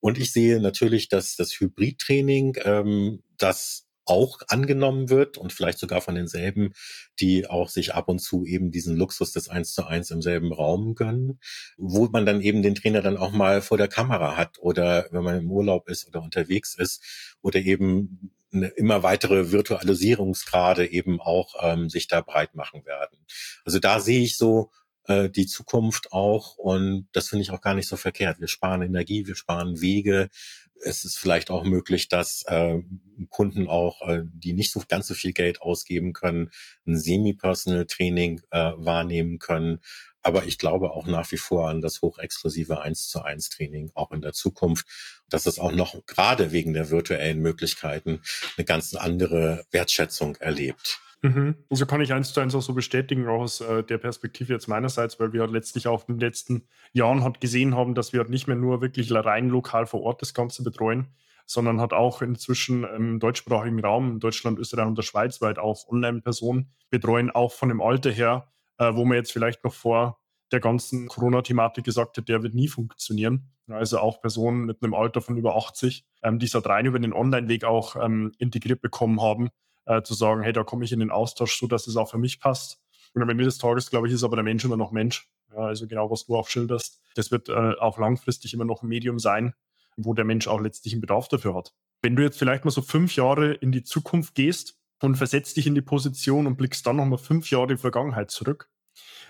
Und 0.00 0.18
ich 0.18 0.32
sehe 0.32 0.60
natürlich, 0.60 1.08
dass 1.08 1.36
das 1.36 1.52
Hybridtraining, 1.52 2.56
ähm, 2.64 3.22
das 3.38 3.86
auch 4.10 4.40
angenommen 4.48 5.08
wird 5.08 5.38
und 5.38 5.52
vielleicht 5.52 5.78
sogar 5.78 6.00
von 6.00 6.16
denselben, 6.16 6.72
die 7.20 7.46
auch 7.46 7.68
sich 7.68 7.94
ab 7.94 8.08
und 8.08 8.18
zu 8.18 8.44
eben 8.44 8.72
diesen 8.72 8.96
Luxus 8.96 9.30
des 9.32 9.48
Eins 9.48 9.72
zu 9.72 9.86
eins 9.86 10.10
im 10.10 10.20
selben 10.20 10.52
Raum 10.52 10.96
gönnen, 10.96 11.38
wo 11.78 12.06
man 12.06 12.26
dann 12.26 12.40
eben 12.40 12.62
den 12.62 12.74
Trainer 12.74 13.02
dann 13.02 13.16
auch 13.16 13.30
mal 13.30 13.62
vor 13.62 13.78
der 13.78 13.88
Kamera 13.88 14.36
hat 14.36 14.58
oder 14.58 15.06
wenn 15.12 15.22
man 15.22 15.38
im 15.38 15.50
Urlaub 15.50 15.88
ist 15.88 16.08
oder 16.08 16.22
unterwegs 16.22 16.74
ist 16.74 17.36
oder 17.40 17.60
eben 17.60 18.32
eine 18.52 18.66
immer 18.66 19.04
weitere 19.04 19.52
Virtualisierungsgrade 19.52 20.90
eben 20.90 21.20
auch 21.20 21.54
ähm, 21.62 21.88
sich 21.88 22.08
da 22.08 22.20
breit 22.20 22.56
machen 22.56 22.84
werden. 22.84 23.16
Also 23.64 23.78
da 23.78 24.00
sehe 24.00 24.22
ich 24.22 24.36
so 24.36 24.72
äh, 25.10 25.30
die 25.30 25.46
Zukunft 25.46 26.12
auch 26.12 26.56
und 26.56 27.08
das 27.12 27.28
finde 27.28 27.42
ich 27.42 27.50
auch 27.50 27.60
gar 27.60 27.74
nicht 27.74 27.88
so 27.88 27.96
verkehrt. 27.96 28.40
Wir 28.40 28.48
sparen 28.48 28.82
Energie, 28.82 29.26
wir 29.26 29.34
sparen 29.34 29.80
Wege, 29.80 30.30
es 30.82 31.04
ist 31.04 31.18
vielleicht 31.18 31.50
auch 31.50 31.64
möglich, 31.64 32.08
dass 32.08 32.42
äh, 32.46 32.78
Kunden 33.28 33.68
auch, 33.68 34.06
äh, 34.08 34.22
die 34.24 34.52
nicht 34.52 34.72
so 34.72 34.82
ganz 34.88 35.06
so 35.06 35.14
viel 35.14 35.32
Geld 35.32 35.60
ausgeben 35.62 36.12
können, 36.12 36.50
ein 36.86 36.98
Semi-Personal 36.98 37.86
Training 37.86 38.40
äh, 38.50 38.72
wahrnehmen 38.76 39.38
können. 39.38 39.80
Aber 40.22 40.44
ich 40.44 40.58
glaube 40.58 40.90
auch 40.90 41.06
nach 41.06 41.30
wie 41.32 41.38
vor 41.38 41.68
an 41.68 41.80
das 41.80 42.02
hochexklusive 42.02 42.80
1 42.80 43.08
zu 43.08 43.22
1 43.22 43.50
Training 43.50 43.90
auch 43.94 44.10
in 44.12 44.20
der 44.20 44.32
Zukunft, 44.32 44.86
dass 45.28 45.46
es 45.46 45.58
auch 45.58 45.72
noch 45.72 46.04
gerade 46.06 46.52
wegen 46.52 46.72
der 46.72 46.90
virtuellen 46.90 47.40
Möglichkeiten 47.40 48.20
eine 48.56 48.64
ganz 48.64 48.94
andere 48.94 49.64
Wertschätzung 49.70 50.36
erlebt. 50.36 51.00
Mhm. 51.22 51.56
Also 51.68 51.84
kann 51.84 52.00
ich 52.00 52.12
eins 52.12 52.32
zu 52.32 52.40
eins 52.40 52.54
auch 52.54 52.62
so 52.62 52.72
bestätigen, 52.72 53.28
auch 53.28 53.42
aus 53.42 53.60
äh, 53.60 53.82
der 53.84 53.98
Perspektive 53.98 54.52
jetzt 54.54 54.68
meinerseits, 54.68 55.20
weil 55.20 55.32
wir 55.32 55.42
halt 55.42 55.50
letztlich 55.50 55.86
auch 55.86 56.08
in 56.08 56.14
den 56.14 56.20
letzten 56.20 56.66
Jahren 56.92 57.22
halt 57.22 57.40
gesehen 57.40 57.74
haben, 57.74 57.94
dass 57.94 58.12
wir 58.12 58.20
halt 58.20 58.30
nicht 58.30 58.46
mehr 58.46 58.56
nur 58.56 58.80
wirklich 58.80 59.12
rein 59.12 59.48
lokal 59.48 59.86
vor 59.86 60.02
Ort 60.02 60.22
das 60.22 60.32
Ganze 60.32 60.62
betreuen, 60.62 61.08
sondern 61.44 61.80
hat 61.80 61.92
auch 61.92 62.22
inzwischen 62.22 62.84
im 62.84 63.20
deutschsprachigen 63.20 63.80
Raum, 63.80 64.12
in 64.12 64.20
Deutschland, 64.20 64.58
Österreich 64.58 64.86
und 64.86 64.96
der 64.96 65.02
Schweiz 65.02 65.42
weit 65.42 65.58
auch 65.58 65.88
Online-Personen 65.88 66.72
betreuen, 66.88 67.30
auch 67.30 67.52
von 67.52 67.68
dem 67.68 67.82
Alter 67.82 68.10
her, 68.10 68.48
äh, 68.78 68.94
wo 68.94 69.04
man 69.04 69.16
jetzt 69.16 69.32
vielleicht 69.32 69.62
noch 69.62 69.74
vor 69.74 70.20
der 70.52 70.60
ganzen 70.60 71.08
Corona-Thematik 71.08 71.84
gesagt 71.84 72.16
hat, 72.16 72.28
der 72.28 72.42
wird 72.42 72.54
nie 72.54 72.68
funktionieren. 72.68 73.52
Also 73.68 73.98
auch 73.98 74.20
Personen 74.20 74.64
mit 74.64 74.82
einem 74.82 74.94
Alter 74.94 75.20
von 75.20 75.36
über 75.36 75.54
80, 75.56 76.04
ähm, 76.22 76.38
die 76.38 76.46
es 76.46 76.54
halt 76.54 76.66
rein 76.66 76.86
über 76.86 76.98
den 76.98 77.12
Online-Weg 77.12 77.64
auch 77.64 77.94
ähm, 77.96 78.32
integriert 78.38 78.80
bekommen 78.80 79.20
haben, 79.20 79.50
äh, 79.86 80.02
zu 80.02 80.14
sagen, 80.14 80.42
hey, 80.42 80.52
da 80.52 80.64
komme 80.64 80.84
ich 80.84 80.92
in 80.92 81.00
den 81.00 81.10
Austausch 81.10 81.58
so, 81.58 81.66
dass 81.66 81.86
es 81.86 81.96
auch 81.96 82.10
für 82.10 82.18
mich 82.18 82.40
passt. 82.40 82.80
Und 83.14 83.22
am 83.22 83.28
Ende 83.28 83.44
des 83.44 83.58
Tages, 83.58 83.90
glaube 83.90 84.08
ich, 84.08 84.14
ist 84.14 84.22
aber 84.22 84.36
der 84.36 84.44
Mensch 84.44 84.64
immer 84.64 84.76
noch 84.76 84.92
Mensch. 84.92 85.28
Ja, 85.52 85.58
also 85.62 85.86
genau, 85.86 86.10
was 86.10 86.26
du 86.26 86.36
auch 86.36 86.48
schilderst. 86.48 87.00
Das 87.14 87.30
wird 87.30 87.48
äh, 87.48 87.74
auch 87.78 87.98
langfristig 87.98 88.54
immer 88.54 88.64
noch 88.64 88.82
ein 88.82 88.88
Medium 88.88 89.18
sein, 89.18 89.54
wo 89.96 90.14
der 90.14 90.24
Mensch 90.24 90.46
auch 90.46 90.60
letztlich 90.60 90.94
einen 90.94 91.00
Bedarf 91.00 91.28
dafür 91.28 91.54
hat. 91.54 91.74
Wenn 92.02 92.16
du 92.16 92.22
jetzt 92.22 92.38
vielleicht 92.38 92.64
mal 92.64 92.70
so 92.70 92.82
fünf 92.82 93.16
Jahre 93.16 93.52
in 93.52 93.72
die 93.72 93.82
Zukunft 93.82 94.34
gehst 94.34 94.78
und 95.00 95.16
versetzt 95.16 95.56
dich 95.56 95.66
in 95.66 95.74
die 95.74 95.82
Position 95.82 96.46
und 96.46 96.56
blickst 96.56 96.86
dann 96.86 96.96
nochmal 96.96 97.18
fünf 97.18 97.50
Jahre 97.50 97.64
in 97.64 97.76
die 97.76 97.80
Vergangenheit 97.80 98.30
zurück, 98.30 98.70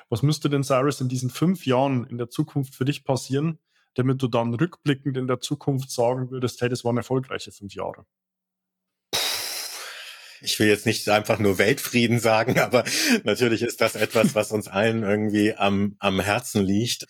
was 0.08 0.22
müsste 0.22 0.50
denn, 0.50 0.64
Cyrus, 0.64 1.00
in 1.00 1.08
diesen 1.08 1.30
fünf 1.30 1.66
Jahren 1.66 2.04
in 2.04 2.18
der 2.18 2.28
Zukunft 2.28 2.74
für 2.74 2.84
dich 2.84 3.04
passieren, 3.04 3.58
damit 3.94 4.20
du 4.22 4.28
dann 4.28 4.54
rückblickend 4.54 5.16
in 5.16 5.26
der 5.26 5.40
Zukunft 5.40 5.90
sagen 5.90 6.30
würdest, 6.30 6.60
hey, 6.60 6.68
das 6.68 6.84
waren 6.84 6.96
erfolgreiche 6.96 7.52
fünf 7.52 7.74
Jahre? 7.74 8.06
Ich 10.42 10.58
will 10.58 10.68
jetzt 10.68 10.86
nicht 10.86 11.08
einfach 11.08 11.38
nur 11.38 11.58
Weltfrieden 11.58 12.18
sagen, 12.18 12.58
aber 12.58 12.84
natürlich 13.24 13.62
ist 13.62 13.80
das 13.80 13.96
etwas, 13.96 14.34
was 14.34 14.52
uns 14.52 14.68
allen 14.68 15.02
irgendwie 15.02 15.54
am, 15.54 15.96
am 15.98 16.20
Herzen 16.20 16.64
liegt. 16.64 17.06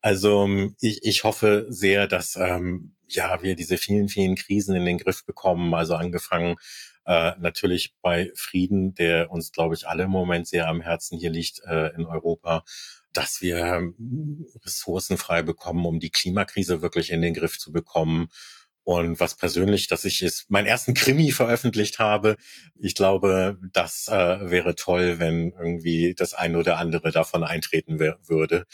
Also 0.00 0.48
ich, 0.80 1.02
ich 1.02 1.24
hoffe 1.24 1.66
sehr, 1.68 2.06
dass 2.06 2.36
ähm, 2.36 2.94
ja 3.08 3.42
wir 3.42 3.56
diese 3.56 3.78
vielen, 3.78 4.08
vielen 4.08 4.36
Krisen 4.36 4.76
in 4.76 4.84
den 4.84 4.98
Griff 4.98 5.24
bekommen. 5.24 5.74
Also 5.74 5.94
angefangen 5.94 6.56
äh, 7.04 7.32
natürlich 7.38 7.94
bei 8.00 8.30
Frieden, 8.36 8.94
der 8.94 9.30
uns, 9.30 9.50
glaube 9.50 9.74
ich, 9.74 9.88
alle 9.88 10.04
im 10.04 10.10
Moment 10.10 10.46
sehr 10.46 10.68
am 10.68 10.80
Herzen 10.80 11.18
hier 11.18 11.30
liegt 11.30 11.60
äh, 11.66 11.94
in 11.94 12.06
Europa 12.06 12.64
dass 13.14 13.40
wir 13.40 13.94
Ressourcen 14.64 15.16
frei 15.16 15.42
bekommen, 15.42 15.86
um 15.86 15.98
die 15.98 16.10
Klimakrise 16.10 16.82
wirklich 16.82 17.10
in 17.10 17.22
den 17.22 17.34
Griff 17.34 17.58
zu 17.58 17.72
bekommen 17.72 18.28
und 18.88 19.20
was 19.20 19.34
persönlich, 19.34 19.86
dass 19.86 20.06
ich 20.06 20.22
es 20.22 20.46
meinen 20.48 20.64
ersten 20.64 20.94
Krimi 20.94 21.30
veröffentlicht 21.30 21.98
habe. 21.98 22.36
Ich 22.74 22.94
glaube, 22.94 23.58
das 23.74 24.08
äh, 24.08 24.50
wäre 24.50 24.76
toll, 24.76 25.18
wenn 25.18 25.52
irgendwie 25.52 26.14
das 26.14 26.32
eine 26.32 26.56
oder 26.56 26.78
andere 26.78 27.10
davon 27.10 27.44
eintreten 27.44 27.98
würde. 28.00 28.64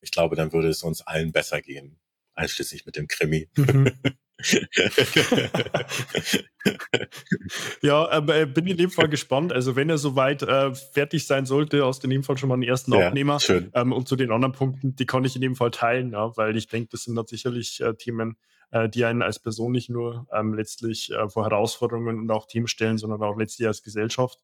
Ich 0.00 0.10
glaube, 0.10 0.34
dann 0.34 0.52
würde 0.52 0.70
es 0.70 0.82
uns 0.82 1.02
allen 1.02 1.30
besser 1.30 1.62
gehen, 1.62 2.00
einschließlich 2.34 2.84
mit 2.84 2.96
dem 2.96 3.06
Krimi. 3.06 3.48
Mhm. 3.54 3.92
ja, 7.82 8.18
äh, 8.18 8.46
bin 8.46 8.66
in 8.66 8.76
dem 8.76 8.90
Fall 8.90 9.08
gespannt. 9.08 9.52
Also 9.52 9.76
wenn 9.76 9.88
er 9.88 9.98
soweit 9.98 10.42
äh, 10.42 10.74
fertig 10.74 11.26
sein 11.26 11.46
sollte, 11.46 11.84
aus 11.84 12.00
dem 12.00 12.22
Fall 12.22 12.38
schon 12.38 12.48
mal 12.48 12.54
einen 12.54 12.62
ersten 12.62 12.92
ja, 12.92 13.08
Abnehmer. 13.08 13.40
Schön. 13.40 13.70
Ähm, 13.74 13.92
und 13.92 14.08
zu 14.08 14.16
den 14.16 14.30
anderen 14.30 14.52
Punkten, 14.52 14.96
die 14.96 15.06
kann 15.06 15.24
ich 15.24 15.34
in 15.34 15.42
dem 15.42 15.56
Fall 15.56 15.70
teilen, 15.70 16.12
ja, 16.12 16.36
weil 16.36 16.56
ich 16.56 16.68
denke, 16.68 16.88
das 16.92 17.04
sind 17.04 17.16
dann 17.16 17.26
sicherlich 17.26 17.80
äh, 17.80 17.94
Themen, 17.94 18.36
äh, 18.70 18.88
die 18.88 19.04
einen 19.04 19.22
als 19.22 19.38
Person 19.38 19.72
nicht 19.72 19.90
nur 19.90 20.26
ähm, 20.32 20.54
letztlich 20.54 21.12
äh, 21.12 21.28
vor 21.28 21.44
Herausforderungen 21.44 22.18
und 22.18 22.30
auch 22.30 22.46
Themen 22.46 22.68
stellen, 22.68 22.98
sondern 22.98 23.22
auch 23.22 23.36
letztlich 23.36 23.68
als 23.68 23.82
Gesellschaft. 23.82 24.38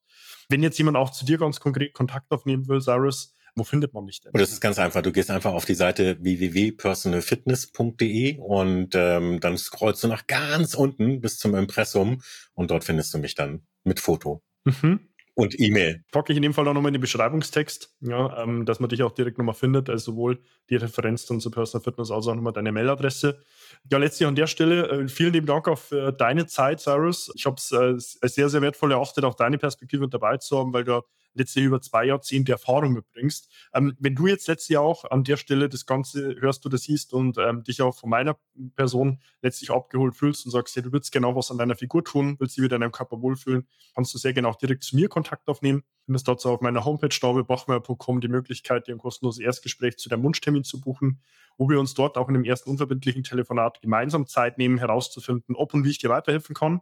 Wenn 0.49 0.63
jetzt 0.63 0.77
jemand 0.77 0.97
auch 0.97 1.11
zu 1.11 1.25
dir 1.25 1.37
ganz 1.37 1.59
konkret 1.59 1.93
Kontakt 1.93 2.31
aufnehmen 2.31 2.67
will, 2.67 2.81
Cyrus, 2.81 3.33
wo 3.57 3.63
findet 3.63 3.93
man 3.93 4.05
mich 4.05 4.21
denn? 4.21 4.31
Das 4.33 4.51
ist 4.51 4.61
ganz 4.61 4.77
einfach. 4.77 5.01
Du 5.01 5.11
gehst 5.11 5.31
einfach 5.31 5.53
auf 5.53 5.65
die 5.65 5.73
Seite 5.73 6.17
www.personalfitness.de 6.21 8.37
und 8.37 8.93
ähm, 8.93 9.39
dann 9.39 9.57
scrollst 9.57 10.03
du 10.03 10.07
nach 10.07 10.27
ganz 10.27 10.75
unten 10.75 11.21
bis 11.21 11.39
zum 11.39 11.55
Impressum 11.55 12.21
und 12.53 12.69
dort 12.69 12.83
findest 12.83 13.11
du 13.13 13.17
mich 13.17 13.33
dann 13.33 13.65
mit 13.83 13.99
Foto. 13.99 14.43
Mhm. 14.65 14.99
Und 15.33 15.59
E-Mail. 15.59 16.03
Packe 16.11 16.33
ich 16.33 16.37
in 16.37 16.41
dem 16.41 16.53
Fall 16.53 16.67
auch 16.67 16.73
nochmal 16.73 16.89
in 16.89 16.93
den 16.93 17.01
Beschreibungstext, 17.01 17.95
ja, 18.01 18.43
ähm, 18.43 18.65
dass 18.65 18.79
man 18.79 18.89
dich 18.89 19.03
auch 19.03 19.11
direkt 19.11 19.37
nochmal 19.37 19.53
findet, 19.53 19.87
also 19.87 20.13
sowohl 20.13 20.39
die 20.71 20.77
Referenz 20.77 21.27
dann 21.27 21.39
zu 21.39 21.51
Personal 21.51 21.83
Fitness 21.83 22.09
als 22.09 22.25
auch 22.27 22.33
nochmal 22.33 22.53
deine 22.53 22.71
Mailadresse. 22.71 23.43
Ja, 23.91 23.99
letztlich 23.99 24.27
an 24.27 24.33
der 24.33 24.47
Stelle 24.47 24.87
äh, 24.87 25.07
vielen 25.07 25.33
lieben 25.33 25.45
Dank 25.45 25.67
auch 25.67 25.77
für 25.77 26.11
deine 26.11 26.47
Zeit, 26.47 26.79
Cyrus. 26.79 27.31
Ich 27.35 27.45
habe 27.45 27.57
es 27.57 27.71
äh, 27.71 27.93
sehr, 28.27 28.49
sehr 28.49 28.63
wertvoll 28.63 28.91
erachtet, 28.91 29.25
auch 29.25 29.35
deine 29.35 29.59
Perspektive 29.59 30.07
dabei 30.07 30.37
zu 30.37 30.57
haben, 30.57 30.73
weil 30.73 30.83
du 30.83 31.03
letztlich 31.37 31.65
über 31.65 31.81
zwei 31.81 32.05
Jahrzehnte 32.05 32.51
Erfahrung 32.51 32.93
mitbringst. 32.93 33.49
Ähm, 33.73 33.95
wenn 33.99 34.15
du 34.15 34.27
jetzt 34.27 34.47
letztlich 34.47 34.77
auch 34.77 35.05
an 35.05 35.23
der 35.23 35.37
Stelle 35.37 35.69
das 35.69 35.85
Ganze 35.85 36.35
hörst 36.39 36.65
das 36.67 36.81
siehst 36.81 37.13
und 37.13 37.37
ähm, 37.37 37.63
dich 37.63 37.81
auch 37.81 37.97
von 37.97 38.09
meiner 38.09 38.37
Person 38.75 39.21
letztlich 39.41 39.71
abgeholt 39.71 40.15
fühlst 40.15 40.45
und 40.45 40.51
sagst, 40.51 40.75
ja, 40.75 40.81
du 40.81 40.91
willst 40.91 41.11
genau 41.11 41.35
was 41.35 41.51
an 41.51 41.57
deiner 41.57 41.75
Figur 41.75 42.03
tun, 42.03 42.35
willst 42.39 42.57
dich 42.57 42.63
wieder 42.63 42.75
in 42.75 42.81
deinem 42.81 42.91
Körper 42.91 43.21
wohlfühlen, 43.21 43.67
kannst 43.95 44.13
du 44.13 44.17
sehr 44.17 44.33
gerne 44.33 44.47
auch 44.47 44.57
direkt 44.57 44.83
zu 44.83 44.95
mir 44.95 45.07
Kontakt 45.07 45.47
aufnehmen. 45.47 45.83
Findest 46.07 46.29
dazu 46.29 46.49
auf 46.49 46.61
meiner 46.61 46.85
Homepage 46.85 47.11
staubebachmeier.com 47.11 48.21
die 48.21 48.29
Möglichkeit, 48.29 48.87
dir 48.87 48.93
ein 48.93 48.97
kostenloses 48.97 49.43
Erstgespräch 49.43 49.97
zu 49.97 50.07
deinem 50.07 50.23
Wunschtermin 50.23 50.63
zu 50.63 50.79
buchen, 50.79 51.19
wo 51.57 51.69
wir 51.69 51.81
uns 51.81 51.95
dort 51.95 52.17
auch 52.17 52.29
in 52.29 52.33
dem 52.33 52.45
ersten 52.45 52.69
unverbindlichen 52.69 53.23
Telefonat 53.23 53.81
gemeinsam 53.81 54.25
Zeit 54.25 54.57
nehmen, 54.57 54.77
herauszufinden, 54.77 55.53
ob 55.53 55.73
und 55.73 55.83
wie 55.83 55.89
ich 55.89 55.97
dir 55.97 56.09
weiterhelfen 56.09 56.55
kann 56.55 56.79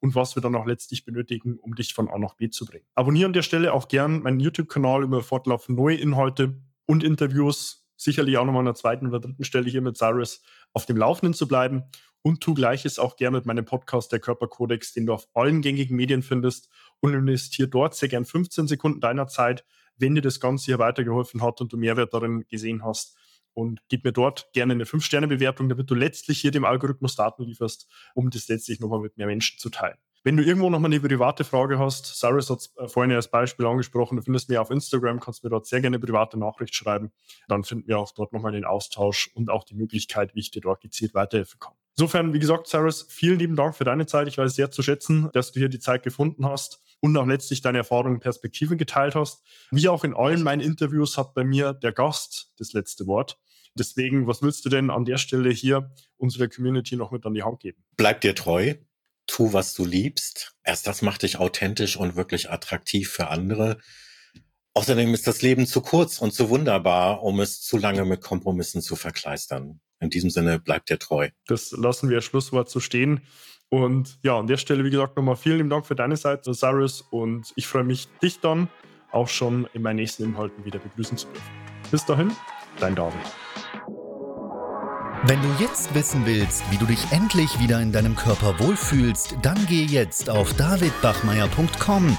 und 0.00 0.14
was 0.14 0.36
wir 0.36 0.40
dann 0.40 0.54
auch 0.54 0.64
letztlich 0.64 1.04
benötigen, 1.04 1.58
um 1.58 1.74
dich 1.74 1.92
von 1.92 2.08
A 2.08 2.16
nach 2.16 2.32
B 2.32 2.48
zu 2.48 2.64
bringen. 2.64 2.86
Abonniere 2.94 3.26
an 3.26 3.34
der 3.34 3.42
Stelle 3.42 3.74
auch 3.74 3.88
gern 3.88 4.22
meinen 4.22 4.40
YouTube-Kanal 4.40 5.02
über 5.02 5.22
fortlaufend 5.22 5.76
neue 5.76 5.96
Inhalte 5.96 6.58
und 6.86 7.04
Interviews. 7.04 7.86
Sicherlich 7.98 8.38
auch 8.38 8.46
nochmal 8.46 8.60
an 8.60 8.66
der 8.66 8.74
zweiten 8.74 9.06
oder 9.06 9.20
dritten 9.20 9.44
Stelle 9.44 9.68
hier 9.68 9.82
mit 9.82 9.98
Cyrus 9.98 10.40
auf 10.72 10.86
dem 10.86 10.96
Laufenden 10.96 11.34
zu 11.34 11.46
bleiben. 11.46 11.84
Und 12.22 12.40
tu 12.40 12.54
gleiches 12.54 12.98
auch 12.98 13.16
gern 13.16 13.32
mit 13.32 13.46
meinem 13.46 13.64
Podcast, 13.64 14.12
der 14.12 14.20
Körperkodex, 14.20 14.92
den 14.92 15.06
du 15.06 15.12
auf 15.12 15.26
allen 15.34 15.60
gängigen 15.60 15.96
Medien 15.96 16.22
findest 16.22 16.68
und 17.00 17.14
investiere 17.14 17.68
dort 17.68 17.94
sehr 17.94 18.08
gern 18.08 18.24
15 18.24 18.68
Sekunden 18.68 19.00
deiner 19.00 19.26
Zeit, 19.26 19.64
wenn 19.96 20.14
dir 20.14 20.22
das 20.22 20.38
Ganze 20.38 20.66
hier 20.66 20.78
weitergeholfen 20.78 21.42
hat 21.42 21.60
und 21.60 21.72
du 21.72 21.76
Mehrwert 21.76 22.14
darin 22.14 22.44
gesehen 22.48 22.84
hast 22.84 23.16
und 23.54 23.80
gib 23.88 24.04
mir 24.04 24.12
dort 24.12 24.52
gerne 24.52 24.72
eine 24.72 24.84
5-Sterne-Bewertung, 24.84 25.68
damit 25.68 25.90
du 25.90 25.94
letztlich 25.94 26.40
hier 26.40 26.50
dem 26.50 26.64
Algorithmus 26.64 27.16
Daten 27.16 27.42
lieferst, 27.42 27.88
um 28.14 28.30
das 28.30 28.48
letztlich 28.48 28.80
nochmal 28.80 29.00
mit 29.00 29.16
mehr 29.16 29.26
Menschen 29.26 29.58
zu 29.58 29.68
teilen. 29.70 29.98
Wenn 30.24 30.36
du 30.36 30.44
irgendwo 30.44 30.70
nochmal 30.70 30.92
eine 30.92 31.00
private 31.00 31.42
Frage 31.42 31.80
hast, 31.80 32.06
Cyrus 32.06 32.48
hat 32.48 32.60
es 32.60 32.76
äh, 32.76 32.86
vorhin 32.86 33.10
als 33.12 33.28
Beispiel 33.28 33.66
angesprochen, 33.66 34.16
du 34.16 34.22
findest 34.22 34.48
mich 34.48 34.58
auf 34.58 34.70
Instagram, 34.70 35.18
kannst 35.18 35.42
mir 35.42 35.50
dort 35.50 35.66
sehr 35.66 35.80
gerne 35.80 35.96
eine 35.96 36.06
private 36.06 36.38
Nachricht 36.38 36.76
schreiben. 36.76 37.10
Dann 37.48 37.64
finden 37.64 37.88
wir 37.88 37.98
auch 37.98 38.12
dort 38.12 38.32
nochmal 38.32 38.52
den 38.52 38.64
Austausch 38.64 39.30
und 39.34 39.50
auch 39.50 39.64
die 39.64 39.74
Möglichkeit, 39.74 40.36
wie 40.36 40.40
ich 40.40 40.52
dir 40.52 40.60
dort 40.60 40.80
gezielt 40.80 41.14
weiterhelfen 41.14 41.58
kann. 41.58 41.74
Insofern, 41.96 42.32
wie 42.32 42.38
gesagt, 42.38 42.68
Cyrus, 42.68 43.06
vielen 43.08 43.38
lieben 43.38 43.56
Dank 43.56 43.76
für 43.76 43.84
deine 43.84 44.06
Zeit. 44.06 44.28
Ich 44.28 44.38
weiß 44.38 44.54
sehr 44.54 44.70
zu 44.70 44.82
schätzen, 44.82 45.28
dass 45.32 45.52
du 45.52 45.60
hier 45.60 45.68
die 45.68 45.78
Zeit 45.78 46.02
gefunden 46.02 46.46
hast 46.46 46.80
und 47.00 47.16
auch 47.16 47.26
letztlich 47.26 47.60
deine 47.60 47.78
Erfahrungen 47.78 48.14
und 48.14 48.20
Perspektiven 48.20 48.78
geteilt 48.78 49.14
hast. 49.14 49.42
Wie 49.70 49.88
auch 49.88 50.04
in 50.04 50.14
allen 50.14 50.42
meinen 50.42 50.60
Interviews 50.60 51.18
hat 51.18 51.34
bei 51.34 51.44
mir 51.44 51.74
der 51.74 51.92
Gast 51.92 52.52
das 52.58 52.72
letzte 52.72 53.06
Wort. 53.06 53.38
Deswegen, 53.74 54.26
was 54.26 54.42
willst 54.42 54.64
du 54.64 54.68
denn 54.68 54.90
an 54.90 55.04
der 55.04 55.18
Stelle 55.18 55.50
hier 55.50 55.90
unserer 56.16 56.48
Community 56.48 56.96
noch 56.96 57.10
mit 57.10 57.26
an 57.26 57.34
die 57.34 57.42
Hand 57.42 57.60
geben? 57.60 57.82
Bleib 57.96 58.20
dir 58.20 58.34
treu, 58.34 58.74
tu, 59.26 59.52
was 59.52 59.74
du 59.74 59.84
liebst. 59.84 60.54
Erst 60.62 60.86
das 60.86 61.02
macht 61.02 61.22
dich 61.22 61.38
authentisch 61.38 61.96
und 61.96 62.16
wirklich 62.16 62.50
attraktiv 62.50 63.10
für 63.10 63.28
andere. 63.28 63.78
Außerdem 64.74 65.12
ist 65.12 65.26
das 65.26 65.42
Leben 65.42 65.66
zu 65.66 65.82
kurz 65.82 66.18
und 66.18 66.32
zu 66.32 66.48
wunderbar, 66.48 67.22
um 67.22 67.40
es 67.40 67.60
zu 67.60 67.76
lange 67.76 68.04
mit 68.04 68.22
Kompromissen 68.22 68.80
zu 68.80 68.96
verkleistern. 68.96 69.80
In 70.02 70.10
diesem 70.10 70.30
Sinne, 70.30 70.58
bleib 70.58 70.86
dir 70.86 70.98
treu. 70.98 71.28
Das 71.46 71.70
lassen 71.70 72.10
wir 72.10 72.20
Schlusswort 72.20 72.68
so 72.68 72.80
stehen. 72.80 73.20
Und 73.68 74.18
ja, 74.22 74.38
an 74.38 74.48
der 74.48 74.56
Stelle, 74.56 74.84
wie 74.84 74.90
gesagt, 74.90 75.16
nochmal 75.16 75.36
vielen 75.36 75.58
lieben 75.58 75.70
Dank 75.70 75.86
für 75.86 75.94
deine 75.94 76.16
Seite, 76.16 76.52
Cyrus. 76.52 77.02
Und 77.10 77.52
ich 77.54 77.68
freue 77.68 77.84
mich, 77.84 78.08
dich 78.20 78.40
dann 78.40 78.68
auch 79.12 79.28
schon 79.28 79.68
in 79.72 79.82
meinen 79.82 79.96
nächsten 79.96 80.24
Inhalten 80.24 80.64
wieder 80.64 80.80
begrüßen 80.80 81.16
zu 81.16 81.28
dürfen. 81.28 81.50
Bis 81.90 82.04
dahin, 82.04 82.32
dein 82.80 82.96
David. 82.96 83.20
Wenn 85.24 85.40
du 85.40 85.48
jetzt 85.60 85.94
wissen 85.94 86.26
willst, 86.26 86.64
wie 86.72 86.78
du 86.78 86.84
dich 86.84 87.12
endlich 87.12 87.60
wieder 87.60 87.80
in 87.80 87.92
deinem 87.92 88.16
Körper 88.16 88.58
wohlfühlst, 88.58 89.36
dann 89.40 89.66
geh 89.68 89.84
jetzt 89.84 90.28
auf 90.28 90.52
davidbachmeier.com 90.54 92.18